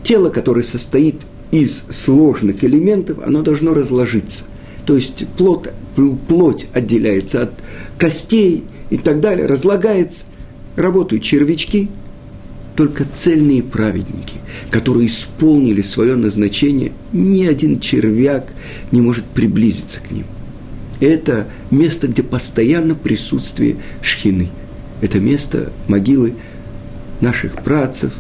Тело, 0.02 0.31
которое 0.31 0.64
состоит 0.64 1.21
из 1.52 1.85
сложных 1.88 2.64
элементов, 2.64 3.19
оно 3.25 3.43
должно 3.43 3.75
разложиться. 3.75 4.43
То 4.87 4.97
есть 4.97 5.25
плоть, 5.38 5.69
плоть 6.26 6.67
отделяется 6.75 7.43
от 7.43 7.52
костей 7.99 8.64
и 8.91 8.97
так 8.97 9.21
далее, 9.21 9.47
разлагается. 9.47 10.25
Работают 10.75 11.23
червячки– 11.23 11.91
только 12.76 13.05
цельные 13.05 13.62
праведники, 13.62 14.37
которые 14.71 15.07
исполнили 15.07 15.83
свое 15.83 16.17
назначение, 16.17 16.93
ни 17.12 17.45
один 17.45 17.81
червяк 17.81 18.52
не 18.91 19.00
может 19.00 19.25
приблизиться 19.25 20.00
к 20.00 20.11
ним. 20.11 20.25
Это 21.00 21.49
место, 21.71 22.09
где 22.09 22.23
постоянно 22.23 22.95
присутствие 22.95 23.76
шхины. 24.00 24.50
Это 25.00 25.19
место 25.19 25.73
могилы 25.88 26.35
наших 27.21 27.62
працев, 27.62 28.12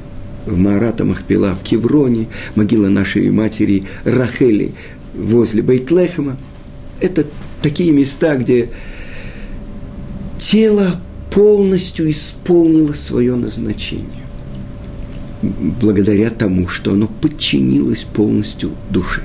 в 0.46 0.58
Маарата 0.58 1.04
Махпила, 1.04 1.54
в 1.54 1.62
Кевроне, 1.62 2.28
могила 2.56 2.88
нашей 2.88 3.30
матери 3.30 3.84
Рахели 4.04 4.72
возле 5.14 5.62
Бейтлехема. 5.62 6.36
Это 7.00 7.24
такие 7.62 7.92
места, 7.92 8.36
где 8.36 8.70
тело 10.38 11.00
полностью 11.30 12.10
исполнило 12.10 12.92
свое 12.92 13.34
назначение. 13.36 14.22
Благодаря 15.42 16.30
тому, 16.30 16.68
что 16.68 16.92
оно 16.92 17.08
подчинилось 17.08 18.04
полностью 18.04 18.70
душе. 18.90 19.22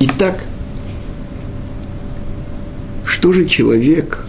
Итак, 0.00 0.42
что 3.04 3.34
же 3.34 3.44
человек, 3.44 4.24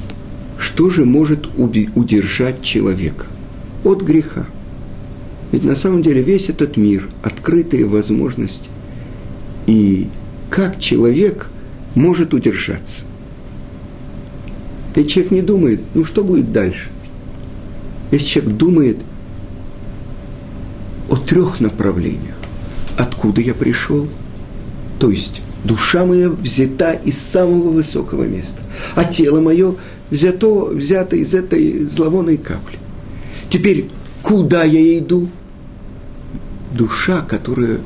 что 0.59 0.89
же 0.89 1.05
может 1.05 1.47
удержать 1.57 2.61
человека 2.61 3.27
от 3.85 4.01
греха? 4.01 4.47
Ведь 5.53 5.63
на 5.63 5.75
самом 5.75 6.01
деле 6.01 6.21
весь 6.21 6.49
этот 6.49 6.75
мир, 6.75 7.07
открытые 7.23 7.85
возможности. 7.85 8.67
И 9.65 10.09
как 10.49 10.77
человек 10.77 11.49
может 11.95 12.33
удержаться? 12.33 13.05
Ведь 14.93 15.09
человек 15.09 15.31
не 15.31 15.41
думает, 15.41 15.79
ну 15.93 16.03
что 16.03 16.23
будет 16.23 16.51
дальше? 16.51 16.89
Если 18.11 18.25
человек 18.25 18.55
думает 18.57 18.97
о 21.09 21.15
трех 21.15 21.59
направлениях. 21.59 22.35
Откуда 22.97 23.41
я 23.41 23.53
пришел? 23.53 24.07
То 24.99 25.09
есть 25.09 25.41
Душа 25.63 26.05
моя 26.05 26.29
взята 26.29 26.93
из 26.93 27.19
самого 27.19 27.69
высокого 27.69 28.23
места, 28.23 28.61
а 28.95 29.03
тело 29.03 29.39
мое 29.39 29.75
взято, 30.09 30.65
взято 30.65 31.15
из 31.15 31.35
этой 31.35 31.83
зловонной 31.83 32.37
капли. 32.37 32.79
Теперь, 33.47 33.87
куда 34.23 34.63
я 34.63 34.97
иду? 34.97 35.29
Душа, 36.75 37.21
которая 37.21 37.79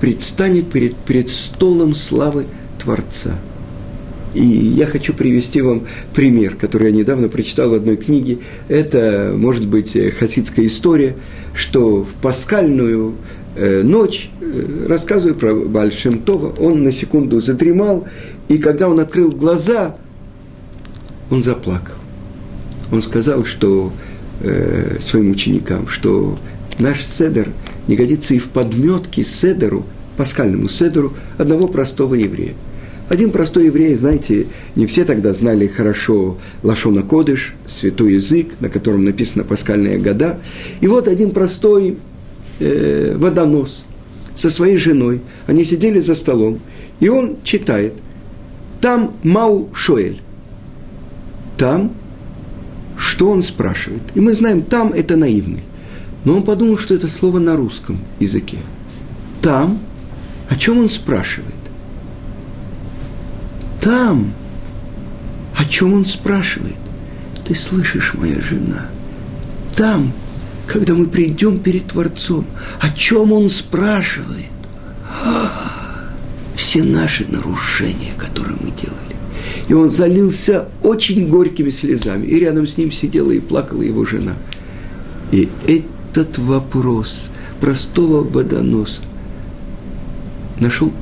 предстанет 0.00 0.70
перед, 0.70 0.96
перед 0.96 1.28
столом 1.28 1.94
славы 1.94 2.46
Творца. 2.82 3.38
И 4.34 4.44
я 4.44 4.86
хочу 4.86 5.12
привести 5.12 5.60
вам 5.60 5.86
пример, 6.14 6.54
который 6.54 6.90
я 6.90 6.96
недавно 6.96 7.28
прочитал 7.28 7.70
в 7.70 7.74
одной 7.74 7.96
книге. 7.96 8.38
Это, 8.68 9.32
может 9.36 9.66
быть, 9.66 9.96
хасидская 10.18 10.66
история, 10.66 11.16
что 11.54 12.04
в 12.04 12.14
паскальную 12.14 13.14
Э, 13.56 13.82
ночь, 13.82 14.30
э, 14.40 14.86
рассказываю 14.88 15.34
про 15.34 15.54
Большим 15.54 16.20
Това, 16.20 16.50
он 16.58 16.84
на 16.84 16.92
секунду 16.92 17.40
задремал, 17.40 18.06
и 18.48 18.58
когда 18.58 18.88
он 18.88 19.00
открыл 19.00 19.30
глаза, 19.30 19.96
он 21.30 21.42
заплакал. 21.42 21.96
Он 22.92 23.02
сказал, 23.02 23.44
что 23.44 23.92
э, 24.40 24.98
своим 25.00 25.32
ученикам, 25.32 25.88
что 25.88 26.38
наш 26.78 27.04
седер 27.04 27.48
не 27.88 27.96
годится 27.96 28.34
и 28.34 28.38
в 28.38 28.48
подметке 28.48 29.24
седеру, 29.24 29.84
пасхальному 30.16 30.68
седеру 30.68 31.12
одного 31.36 31.66
простого 31.66 32.14
еврея. 32.14 32.54
Один 33.10 33.32
простой 33.32 33.66
еврей, 33.66 33.96
знаете, 33.96 34.46
не 34.76 34.86
все 34.86 35.04
тогда 35.04 35.34
знали 35.34 35.66
хорошо 35.66 36.38
Лашона 36.62 37.02
Кодыш, 37.02 37.54
святой 37.66 38.14
язык, 38.14 38.52
на 38.60 38.68
котором 38.68 39.04
написано 39.04 39.42
пасхальные 39.42 39.98
года. 39.98 40.38
И 40.80 40.86
вот 40.86 41.08
один 41.08 41.32
простой 41.32 41.98
э, 42.60 43.16
водонос 43.16 43.82
со 44.36 44.48
своей 44.48 44.76
женой. 44.76 45.22
Они 45.48 45.64
сидели 45.64 45.98
за 45.98 46.14
столом, 46.14 46.60
и 47.00 47.08
он 47.08 47.38
читает. 47.42 47.94
Там 48.80 49.12
Мау 49.24 49.70
Шоэль. 49.74 50.20
Там, 51.58 51.92
что 52.96 53.28
он 53.28 53.42
спрашивает. 53.42 54.02
И 54.14 54.20
мы 54.20 54.34
знаем, 54.34 54.62
там 54.62 54.92
это 54.92 55.16
наивный. 55.16 55.64
Но 56.24 56.36
он 56.36 56.44
подумал, 56.44 56.78
что 56.78 56.94
это 56.94 57.08
слово 57.08 57.40
на 57.40 57.56
русском 57.56 57.98
языке. 58.20 58.58
Там, 59.42 59.80
о 60.48 60.54
чем 60.54 60.78
он 60.78 60.88
спрашивает? 60.88 61.59
Там, 63.80 64.32
о 65.56 65.64
чем 65.64 65.94
он 65.94 66.04
спрашивает? 66.04 66.76
Ты 67.46 67.54
слышишь, 67.54 68.14
моя 68.14 68.40
жена? 68.40 68.86
Там, 69.76 70.12
когда 70.66 70.94
мы 70.94 71.06
придем 71.06 71.58
перед 71.58 71.86
Творцом, 71.88 72.46
о 72.80 72.90
чем 72.90 73.32
Он 73.32 73.48
спрашивает? 73.48 74.46
все 76.54 76.84
наши 76.84 77.26
нарушения, 77.26 78.12
которые 78.16 78.56
мы 78.60 78.70
делали. 78.70 79.16
И 79.66 79.74
он 79.74 79.90
залился 79.90 80.68
очень 80.82 81.28
горькими 81.28 81.70
слезами. 81.70 82.26
И 82.26 82.38
рядом 82.38 82.66
с 82.66 82.76
ним 82.76 82.92
сидела 82.92 83.32
и 83.32 83.40
плакала 83.40 83.82
его 83.82 84.04
жена. 84.04 84.34
И 85.32 85.48
этот 85.66 86.38
вопрос 86.38 87.28
простого 87.60 88.22
водоноса 88.22 89.02
нашел 90.60 90.92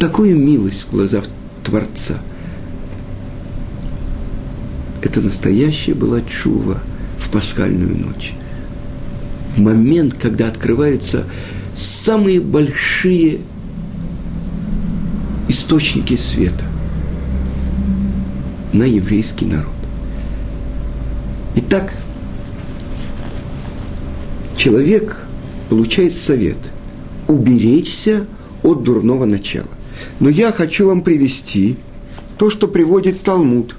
такую 0.00 0.36
милость 0.36 0.86
в 0.88 0.90
глазах 0.90 1.26
Творца. 1.62 2.18
Это 5.02 5.20
настоящая 5.20 5.94
была 5.94 6.20
чува– 6.22 6.78
пасхальную 7.30 7.96
ночь. 7.96 8.32
В 9.54 9.58
момент, 9.58 10.14
когда 10.14 10.48
открываются 10.48 11.24
самые 11.74 12.40
большие 12.40 13.38
источники 15.48 16.16
света 16.16 16.64
на 18.72 18.84
еврейский 18.84 19.46
народ. 19.46 19.66
Итак, 21.56 21.92
человек 24.56 25.24
получает 25.68 26.14
совет 26.14 26.58
уберечься 27.26 28.26
от 28.62 28.82
дурного 28.82 29.24
начала. 29.24 29.66
Но 30.20 30.28
я 30.28 30.52
хочу 30.52 30.86
вам 30.86 31.02
привести 31.02 31.76
то, 32.38 32.50
что 32.50 32.68
приводит 32.68 33.22
Талмуд, 33.22 33.74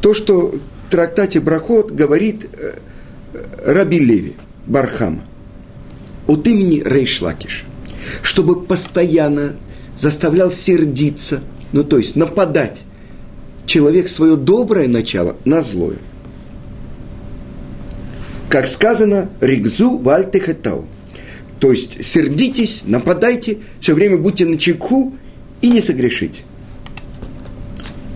то, 0.00 0.12
что 0.12 0.54
трактате 0.90 1.40
Брахот 1.40 1.92
говорит 1.92 2.48
э, 2.52 2.74
Раби 3.64 3.98
Леви 4.00 4.34
Бархама 4.66 5.22
от 6.26 6.46
имени 6.46 6.82
Рейшлакиш, 6.84 7.64
чтобы 8.22 8.60
постоянно 8.62 9.56
заставлял 9.96 10.50
сердиться, 10.50 11.40
ну 11.72 11.84
то 11.84 11.98
есть 11.98 12.16
нападать 12.16 12.82
человек 13.66 14.08
свое 14.08 14.36
доброе 14.36 14.88
начало 14.88 15.36
на 15.44 15.62
злое. 15.62 15.98
Как 18.48 18.66
сказано, 18.66 19.30
ригзу 19.40 19.98
вальтехетау. 19.98 20.86
То 21.60 21.72
есть 21.72 22.04
сердитесь, 22.04 22.84
нападайте, 22.86 23.58
все 23.78 23.94
время 23.94 24.16
будьте 24.16 24.46
на 24.46 24.56
чеку 24.56 25.14
и 25.60 25.68
не 25.68 25.80
согрешите. 25.80 26.42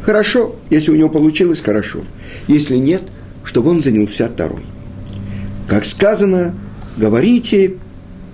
Хорошо, 0.02 0.56
если 0.70 0.90
у 0.90 0.96
него 0.96 1.08
получилось, 1.08 1.60
хорошо. 1.60 2.00
Если 2.48 2.76
нет, 2.76 3.02
чтобы 3.44 3.70
он 3.70 3.80
занялся 3.80 4.28
Тарой. 4.28 4.64
Как 5.68 5.84
сказано, 5.84 6.54
говорите 6.96 7.74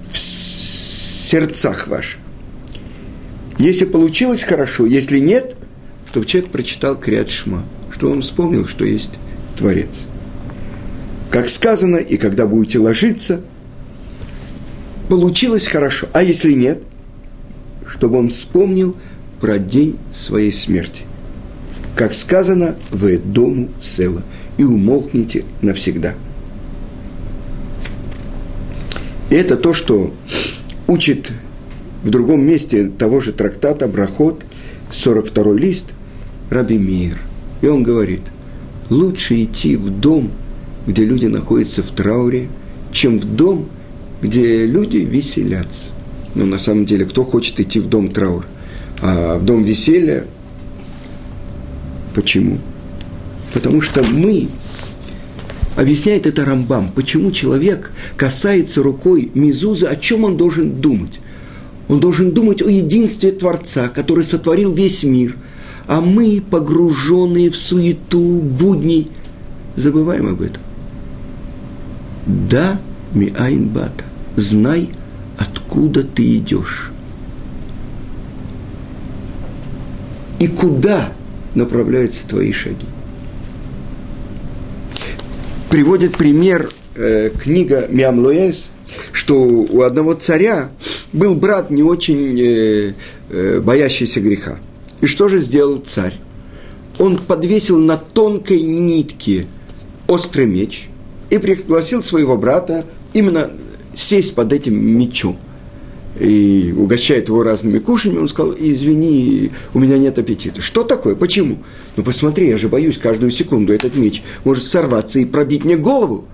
в 0.02 0.16
сердцах 0.16 1.88
ваших. 1.88 2.20
Если 3.58 3.84
получилось 3.84 4.44
хорошо, 4.44 4.86
если 4.86 5.18
нет, 5.18 5.56
чтобы 6.08 6.26
человек 6.26 6.50
прочитал 6.50 6.96
Криат 6.96 7.28
Шма, 7.28 7.64
что 7.90 8.10
он 8.10 8.22
вспомнил, 8.22 8.66
что 8.66 8.84
есть 8.84 9.10
Творец. 9.56 10.06
Как 11.30 11.48
сказано, 11.48 11.96
и 11.96 12.16
когда 12.16 12.46
будете 12.46 12.78
ложиться, 12.78 13.42
получилось 15.08 15.66
хорошо. 15.66 16.06
А 16.12 16.22
если 16.22 16.52
нет, 16.52 16.82
чтобы 17.98 18.18
он 18.18 18.28
вспомнил 18.28 18.96
про 19.40 19.58
день 19.58 19.98
своей 20.12 20.52
смерти 20.52 21.02
как 21.98 22.14
сказано, 22.14 22.76
вы 22.92 23.18
дому 23.18 23.70
села, 23.80 24.22
и 24.56 24.62
умолкните 24.62 25.44
навсегда. 25.62 26.14
И 29.30 29.34
это 29.34 29.56
то, 29.56 29.72
что 29.72 30.14
учит 30.86 31.32
в 32.04 32.10
другом 32.10 32.46
месте 32.46 32.88
того 32.88 33.18
же 33.18 33.32
трактата 33.32 33.88
Брахот, 33.88 34.44
42 34.92 35.54
лист, 35.54 35.86
Раби 36.50 36.78
Мир. 36.78 37.18
И 37.62 37.66
он 37.66 37.82
говорит, 37.82 38.22
лучше 38.90 39.42
идти 39.42 39.74
в 39.74 39.90
дом, 39.90 40.30
где 40.86 41.04
люди 41.04 41.26
находятся 41.26 41.82
в 41.82 41.90
трауре, 41.90 42.48
чем 42.92 43.18
в 43.18 43.24
дом, 43.24 43.68
где 44.22 44.64
люди 44.66 44.98
веселятся. 44.98 45.88
Но 46.34 46.46
на 46.46 46.58
самом 46.58 46.84
деле, 46.84 47.04
кто 47.04 47.24
хочет 47.24 47.60
идти 47.60 47.80
в 47.80 47.86
дом 47.88 48.08
траура? 48.08 48.44
А 49.00 49.38
в 49.38 49.44
дом 49.44 49.62
веселья 49.62 50.24
Почему? 52.18 52.58
Потому 53.54 53.80
что 53.80 54.02
мы, 54.02 54.48
объясняет 55.76 56.26
это 56.26 56.44
Рамбам, 56.44 56.90
почему 56.92 57.30
человек 57.30 57.92
касается 58.16 58.82
рукой 58.82 59.30
Мизуза, 59.34 59.88
о 59.88 59.94
чем 59.94 60.24
он 60.24 60.36
должен 60.36 60.72
думать. 60.72 61.20
Он 61.86 62.00
должен 62.00 62.32
думать 62.32 62.60
о 62.60 62.68
единстве 62.68 63.30
Творца, 63.30 63.88
который 63.88 64.24
сотворил 64.24 64.72
весь 64.72 65.04
мир, 65.04 65.36
а 65.86 66.00
мы, 66.00 66.42
погруженные 66.50 67.50
в 67.50 67.56
суету 67.56 68.40
будней, 68.40 69.08
забываем 69.76 70.26
об 70.26 70.42
этом. 70.42 70.62
Да, 72.26 72.80
миайн 73.14 73.68
бата, 73.68 74.02
знай, 74.34 74.90
откуда 75.68 76.02
ты 76.02 76.36
идешь. 76.36 76.90
И 80.40 80.48
куда 80.48 81.12
направляются 81.54 82.26
твои 82.26 82.52
шаги. 82.52 82.86
Приводит 85.68 86.16
пример 86.16 86.70
э, 86.94 87.30
книга 87.30 87.86
Миамлуэс, 87.90 88.70
что 89.12 89.42
у 89.42 89.82
одного 89.82 90.14
царя 90.14 90.70
был 91.12 91.34
брат 91.34 91.70
не 91.70 91.82
очень 91.82 92.40
э, 92.40 92.94
э, 93.28 93.60
боящийся 93.60 94.20
греха. 94.20 94.58
И 95.02 95.06
что 95.06 95.28
же 95.28 95.38
сделал 95.38 95.78
царь? 95.78 96.18
Он 96.98 97.18
подвесил 97.18 97.78
на 97.78 97.98
тонкой 97.98 98.62
нитке 98.62 99.46
острый 100.06 100.46
меч 100.46 100.88
и 101.28 101.36
пригласил 101.38 102.02
своего 102.02 102.38
брата 102.38 102.86
именно 103.12 103.50
сесть 103.94 104.34
под 104.34 104.52
этим 104.52 104.74
мечом 104.98 105.36
и 106.20 106.72
угощает 106.76 107.28
его 107.28 107.42
разными 107.42 107.78
кушаньями, 107.78 108.22
он 108.22 108.28
сказал, 108.28 108.54
извини, 108.58 109.50
у 109.74 109.78
меня 109.78 109.98
нет 109.98 110.18
аппетита. 110.18 110.60
Что 110.60 110.84
такое? 110.84 111.14
Почему? 111.14 111.58
Ну, 111.96 112.02
посмотри, 112.02 112.48
я 112.48 112.58
же 112.58 112.68
боюсь 112.68 112.98
каждую 112.98 113.30
секунду, 113.30 113.72
этот 113.72 113.94
меч 113.96 114.22
может 114.44 114.64
сорваться 114.64 115.18
и 115.18 115.24
пробить 115.24 115.64
мне 115.64 115.76
голову. 115.76 116.26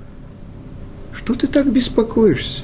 Что 1.14 1.34
ты 1.34 1.46
так 1.46 1.70
беспокоишься? 1.70 2.62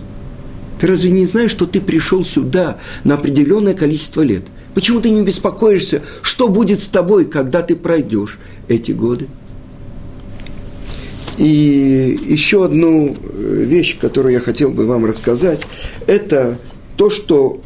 Ты 0.81 0.87
разве 0.87 1.11
не 1.11 1.27
знаешь, 1.27 1.51
что 1.51 1.67
ты 1.67 1.81
пришел 1.81 2.25
сюда 2.25 2.79
на 3.05 3.15
определенное 3.15 3.75
количество 3.75 4.23
лет? 4.23 4.45
Почему 4.75 5.01
ты 5.01 5.11
не 5.11 5.23
беспокоишься, 5.23 6.03
что 6.23 6.49
будет 6.49 6.81
с 6.81 6.89
тобой, 6.89 7.27
когда 7.27 7.61
ты 7.63 7.77
пройдешь 7.77 8.39
эти 8.69 8.93
годы? 8.93 9.29
И 11.37 12.19
еще 12.27 12.65
одну 12.65 13.15
э, 13.15 13.65
вещь, 13.67 13.99
которую 13.99 14.33
я 14.33 14.41
хотел 14.41 14.71
бы 14.71 14.87
вам 14.87 15.07
рассказать, 15.07 15.63
это 16.07 16.59
то, 17.01 17.09
что 17.09 17.63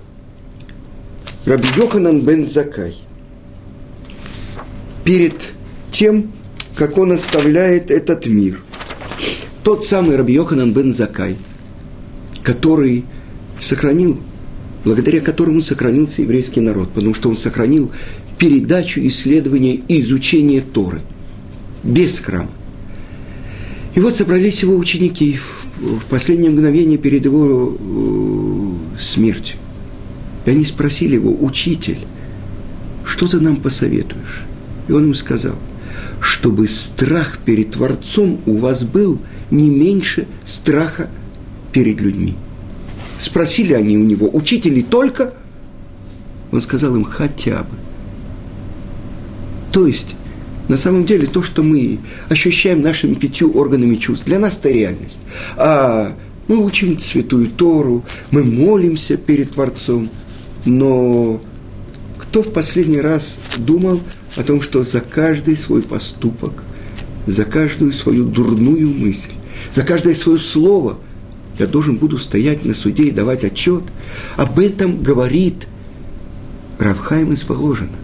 Раби 1.45 1.67
Йоханан 1.77 2.21
бен 2.21 2.47
Закай 2.47 2.95
перед 5.03 5.35
тем, 5.91 6.31
как 6.77 6.99
он 6.99 7.11
оставляет 7.11 7.91
этот 7.91 8.27
мир, 8.27 8.63
тот 9.65 9.85
самый 9.85 10.15
Раби 10.15 10.35
Йоханан 10.35 10.73
бен 10.73 10.95
Закай, 10.95 11.37
который 12.45 13.05
сохранил, 13.61 14.21
благодаря 14.85 15.21
которому 15.21 15.63
сохранился 15.63 16.23
еврейский 16.23 16.61
народ, 16.61 16.91
потому 16.91 17.13
что 17.13 17.29
он 17.29 17.37
сохранил 17.37 17.91
передачу, 18.39 19.01
исследования 19.01 19.81
и 19.89 20.01
изучение 20.01 20.61
Торы 20.61 21.01
без 21.83 22.21
храма. 22.21 22.53
И 23.97 24.01
вот 24.01 24.15
собрались 24.15 24.63
его 24.63 24.77
ученики 24.77 25.41
в 25.81 26.05
последнее 26.09 26.53
мгновение 26.53 26.99
перед 26.99 27.25
его 27.25 27.77
э, 27.77 28.24
смертью. 28.99 29.59
И 30.45 30.51
они 30.51 30.65
спросили 30.65 31.15
его, 31.15 31.35
учитель, 31.41 31.99
что 33.05 33.29
ты 33.29 33.41
нам 33.41 33.57
посоветуешь? 33.57 34.45
И 34.89 34.93
он 34.93 35.05
им 35.05 35.15
сказал, 35.15 35.57
чтобы 36.21 36.69
страх 36.69 37.39
перед 37.45 37.73
Творцом 37.73 38.41
у 38.47 38.57
вас 38.57 38.85
был 38.85 39.19
не 39.51 39.71
меньше 39.71 40.27
страха 40.45 41.09
перед 41.73 42.01
людьми. 42.01 42.35
Спросили 43.19 43.73
они 43.73 43.97
у 43.97 44.03
него, 44.03 44.29
учитель, 44.33 44.83
только? 44.83 45.35
Он 46.51 46.63
сказал 46.63 46.95
им, 46.95 47.05
хотя 47.05 47.63
бы. 47.63 47.77
То 49.73 49.87
есть, 49.87 50.15
на 50.69 50.77
самом 50.77 51.05
деле, 51.05 51.27
то, 51.27 51.43
что 51.43 51.63
мы 51.63 51.99
ощущаем 52.29 52.81
нашими 52.81 53.15
пятью 53.15 53.51
органами 53.53 53.97
чувств, 53.97 54.25
для 54.25 54.39
нас 54.39 54.57
это 54.59 54.71
реальность. 54.71 55.19
А 55.57 56.15
мы 56.49 56.59
учим 56.59 56.99
Святую 56.99 57.49
Тору, 57.49 58.05
мы 58.31 58.45
молимся 58.45 59.17
перед 59.17 59.53
Творцом, 59.53 60.11
но 60.65 61.41
кто 62.19 62.43
в 62.43 62.53
последний 62.53 63.01
раз 63.01 63.39
думал 63.59 64.01
о 64.37 64.43
том, 64.43 64.61
что 64.61 64.83
за 64.83 65.01
каждый 65.01 65.57
свой 65.57 65.83
поступок, 65.83 66.65
за 67.27 67.45
каждую 67.45 67.93
свою 67.93 68.25
дурную 68.25 68.89
мысль, 68.89 69.31
за 69.73 69.83
каждое 69.83 70.15
свое 70.15 70.39
слово 70.39 70.99
я 71.59 71.67
должен 71.67 71.97
буду 71.97 72.19
стоять 72.19 72.65
на 72.65 72.75
суде 72.75 73.05
и 73.05 73.11
давать 73.13 73.45
отчет. 73.45 73.85
Об 74.37 74.59
этом 74.59 75.03
говорит 75.03 75.69
Равхайм 76.79 77.33
из 77.33 77.49
Воложина, 77.49 77.97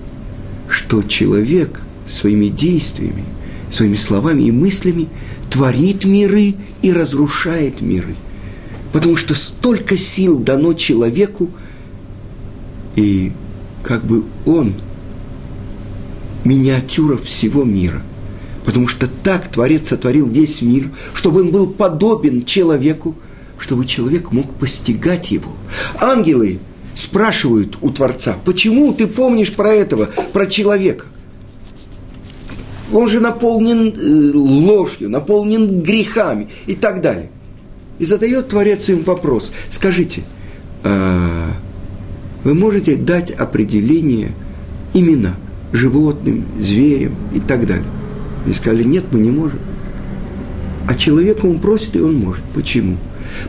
что 0.69 1.03
человек 1.03 1.83
своими 2.07 2.47
действиями, 2.47 3.25
своими 3.71 3.97
словами 3.97 4.45
и 4.45 4.53
мыслями 4.53 5.09
творит 5.51 6.05
миры 6.05 6.55
и 6.83 6.93
разрушает 6.93 7.81
миры. 7.81 8.15
Потому 8.93 9.17
что 9.17 9.35
столько 9.35 9.97
сил 9.97 10.39
дано 10.39 10.73
человеку, 10.75 11.51
и 12.97 13.33
как 13.83 14.05
бы 14.05 14.25
он 14.47 14.75
миниатюра 16.45 17.17
всего 17.17 17.65
мира. 17.65 18.03
Потому 18.65 18.89
что 18.89 19.07
так 19.07 19.49
Творец 19.49 19.89
сотворил 19.89 20.29
весь 20.29 20.63
мир, 20.63 20.91
чтобы 21.15 21.41
он 21.41 21.51
был 21.51 21.67
подобен 21.67 22.45
человеку, 22.45 23.15
чтобы 23.59 23.87
человек 23.87 24.33
мог 24.33 24.53
постигать 24.55 25.31
его. 25.31 25.53
Ангелы 26.01 26.59
спрашивают 26.95 27.79
у 27.81 27.91
Творца, 27.91 28.37
почему 28.45 28.93
ты 28.93 29.07
помнишь 29.07 29.53
про 29.53 29.73
этого, 29.73 30.09
про 30.33 30.47
человека? 30.47 31.07
Он 32.93 33.09
же 33.09 33.21
наполнен 33.21 33.95
э, 33.95 34.33
ложью, 34.35 35.09
наполнен 35.09 35.81
грехами 35.81 36.49
и 36.67 36.75
так 36.75 37.01
далее. 37.01 37.31
И 38.01 38.07
задает 38.07 38.49
Творец 38.49 38.89
им 38.89 39.05
вопрос. 39.05 39.53
Скажите, 39.69 40.23
а 40.83 41.53
вы 42.43 42.55
можете 42.55 42.97
дать 42.97 43.31
определение 43.31 44.33
имена 44.95 45.37
животным, 45.73 46.47
зверям 46.59 47.15
и 47.35 47.41
так 47.41 47.67
далее? 47.67 47.85
И 48.47 48.53
сказали, 48.53 48.85
нет, 48.85 49.05
мы 49.13 49.21
не 49.21 49.31
можем. 49.31 49.59
А 50.89 50.95
человека 50.95 51.45
он 51.45 51.59
просит, 51.59 51.95
и 51.95 52.01
он 52.01 52.15
может. 52.15 52.43
Почему? 52.55 52.97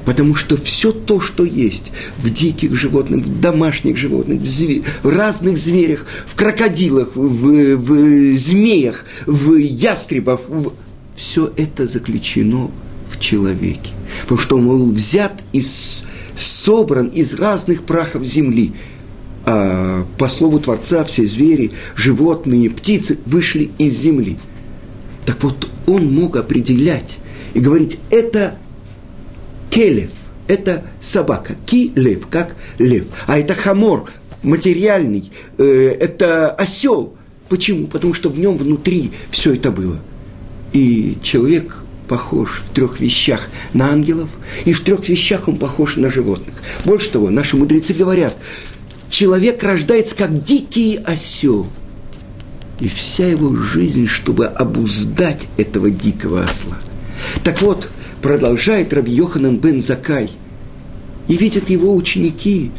Потому 0.03 0.35
что 0.35 0.57
все 0.57 0.91
то, 0.91 1.21
что 1.21 1.45
есть 1.45 1.93
в 2.17 2.29
диких 2.29 2.75
животных, 2.75 3.25
в 3.25 3.39
домашних 3.39 3.95
животных, 3.95 4.41
в, 4.41 4.45
зве- 4.45 4.83
в 5.01 5.09
разных 5.09 5.57
зверях, 5.57 6.05
в 6.27 6.35
крокодилах, 6.35 7.15
в, 7.15 7.77
в 7.77 8.37
змеях, 8.37 9.05
в 9.25 9.55
ястребах, 9.55 10.41
в... 10.49 10.73
все 11.15 11.51
это 11.55 11.87
заключено 11.87 12.69
человеке. 13.19 13.91
Потому 14.23 14.39
что 14.39 14.57
он 14.57 14.67
был 14.67 14.91
взят 14.91 15.43
из, 15.53 16.03
собран 16.35 17.07
из 17.07 17.35
разных 17.35 17.83
прахов 17.83 18.23
земли. 18.23 18.73
А 19.45 20.05
по 20.17 20.29
слову 20.29 20.59
Творца 20.59 21.03
все 21.03 21.23
звери, 21.23 21.71
животные, 21.95 22.69
птицы 22.69 23.17
вышли 23.25 23.71
из 23.77 23.97
земли. 23.97 24.37
Так 25.25 25.43
вот, 25.43 25.69
он 25.87 26.13
мог 26.13 26.35
определять 26.35 27.17
и 27.53 27.59
говорить, 27.59 27.99
это 28.09 28.55
келев– 29.69 30.11
это 30.51 30.83
собака, 30.99 31.55
ки-лев, 31.65 32.27
как 32.27 32.55
лев. 32.77 33.05
А 33.25 33.39
это 33.39 33.53
хамор, 33.53 34.09
материальный, 34.43 35.31
э, 35.57 35.95
это 35.99 36.51
осел. 36.51 37.13
Почему? 37.47 37.87
Потому 37.87 38.13
что 38.13 38.29
в 38.29 38.37
нем 38.37 38.57
внутри 38.57 39.11
все 39.29 39.53
это 39.53 39.71
было. 39.71 39.99
И 40.73 41.17
человек 41.21 41.83
похож 42.11 42.61
в 42.65 42.73
трех 42.73 42.99
вещах 42.99 43.47
на 43.73 43.89
ангелов, 43.89 44.31
и 44.65 44.73
в 44.73 44.81
трех 44.81 45.07
вещах 45.07 45.47
он 45.47 45.55
похож 45.55 45.95
на 45.95 46.11
животных. 46.11 46.55
Больше 46.83 47.09
того, 47.09 47.29
наши 47.29 47.55
мудрецы 47.55 47.93
говорят, 47.93 48.35
человек 49.07 49.63
рождается 49.63 50.13
как 50.17 50.43
дикий 50.43 50.97
осел. 51.05 51.67
И 52.81 52.89
вся 52.89 53.27
его 53.27 53.55
жизнь, 53.55 54.07
чтобы 54.07 54.47
обуздать 54.47 55.47
этого 55.55 55.89
дикого 55.89 56.43
осла. 56.43 56.77
Так 57.45 57.61
вот, 57.61 57.89
продолжает 58.21 58.91
Раби 58.91 59.13
Йоханан 59.13 59.57
бен 59.57 59.81
Закай, 59.81 60.31
и 61.29 61.37
видят 61.37 61.69
его 61.69 61.95
ученики, 61.95 62.71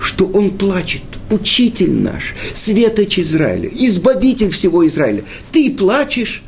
что 0.00 0.26
он 0.26 0.50
плачет. 0.50 1.02
Учитель 1.30 1.92
наш, 1.92 2.34
светоч 2.54 3.20
Израиля, 3.20 3.68
избавитель 3.72 4.50
всего 4.50 4.84
Израиля, 4.84 5.22
ты 5.52 5.70
плачешь? 5.70 6.42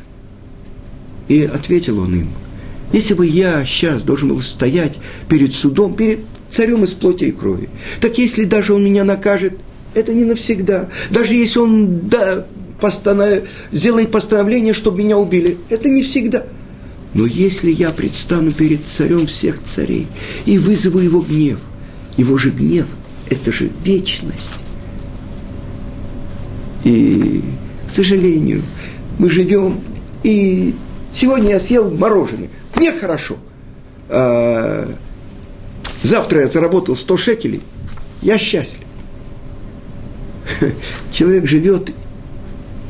И 1.32 1.44
ответил 1.44 1.98
он 2.00 2.14
им, 2.14 2.28
если 2.92 3.14
бы 3.14 3.26
я 3.26 3.64
сейчас 3.64 4.02
должен 4.02 4.28
был 4.28 4.42
стоять 4.42 5.00
перед 5.30 5.54
судом, 5.54 5.94
перед 5.94 6.20
царем 6.50 6.84
из 6.84 6.92
плоти 6.92 7.24
и 7.24 7.30
крови, 7.30 7.70
так 8.02 8.18
если 8.18 8.44
даже 8.44 8.74
он 8.74 8.84
меня 8.84 9.02
накажет, 9.02 9.54
это 9.94 10.12
не 10.12 10.24
навсегда. 10.24 10.90
Даже 11.10 11.32
если 11.32 11.60
он 11.60 12.08
да, 12.08 12.46
постанов... 12.80 13.44
сделает 13.70 14.10
постановление, 14.10 14.74
чтобы 14.74 14.98
меня 14.98 15.16
убили, 15.16 15.56
это 15.70 15.88
не 15.88 16.02
всегда– 16.02 16.44
но 17.14 17.26
если 17.26 17.70
я 17.70 17.90
предстану 17.90 18.50
перед 18.50 18.86
царем 18.86 19.26
всех 19.26 19.62
царей 19.64 20.06
и 20.46 20.58
вызову 20.58 20.98
его 20.98 21.20
гнев, 21.20 21.58
его 22.16 22.38
же 22.38 22.50
гнев– 22.50 22.86
это 23.28 23.52
же 23.52 23.70
вечность. 23.84 24.60
И, 26.84 27.42
к 27.86 27.90
сожалению, 27.90 28.62
мы 29.18 29.28
живем, 29.28 29.80
и 30.22 30.74
Сегодня 31.12 31.50
я 31.50 31.60
съел 31.60 31.90
мороженое. 31.90 32.48
Мне 32.74 32.92
хорошо. 32.92 33.36
А, 34.08 34.88
завтра 36.02 36.42
я 36.42 36.46
заработал 36.46 36.96
100 36.96 37.16
шекелей. 37.16 37.62
Я 38.22 38.38
счастлив. 38.38 38.86
Человек 41.12 41.46
живет 41.46 41.92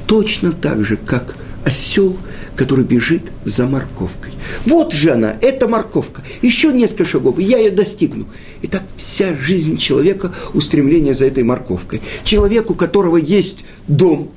точно 0.07 0.53
так 0.53 0.85
же, 0.85 0.97
как 0.97 1.37
осел, 1.65 2.17
который 2.57 2.85
бежит 2.85 3.33
за 3.45 3.67
морковкой. 3.67 4.33
Вот 4.67 4.93
же 4.93 5.13
она, 5.13 5.37
эта 5.41 5.69
морковка. 5.69 6.23
Еще 6.43 6.73
несколько 6.73 7.05
шагов, 7.05 7.39
и 7.39 7.45
я 7.45 7.59
ее 7.59 7.71
достигну. 7.71 8.27
И 8.61 8.67
так 8.67 8.83
вся 8.97 9.35
жизнь 9.37 9.77
человека– 9.77 10.35
устремление 10.55 11.15
за 11.15 11.27
этой 11.27 11.45
морковкой. 11.45 12.01
Человек, 12.25 12.71
у 12.71 12.75
которого 12.75 13.17
есть 13.17 13.65
дом, 13.89 14.31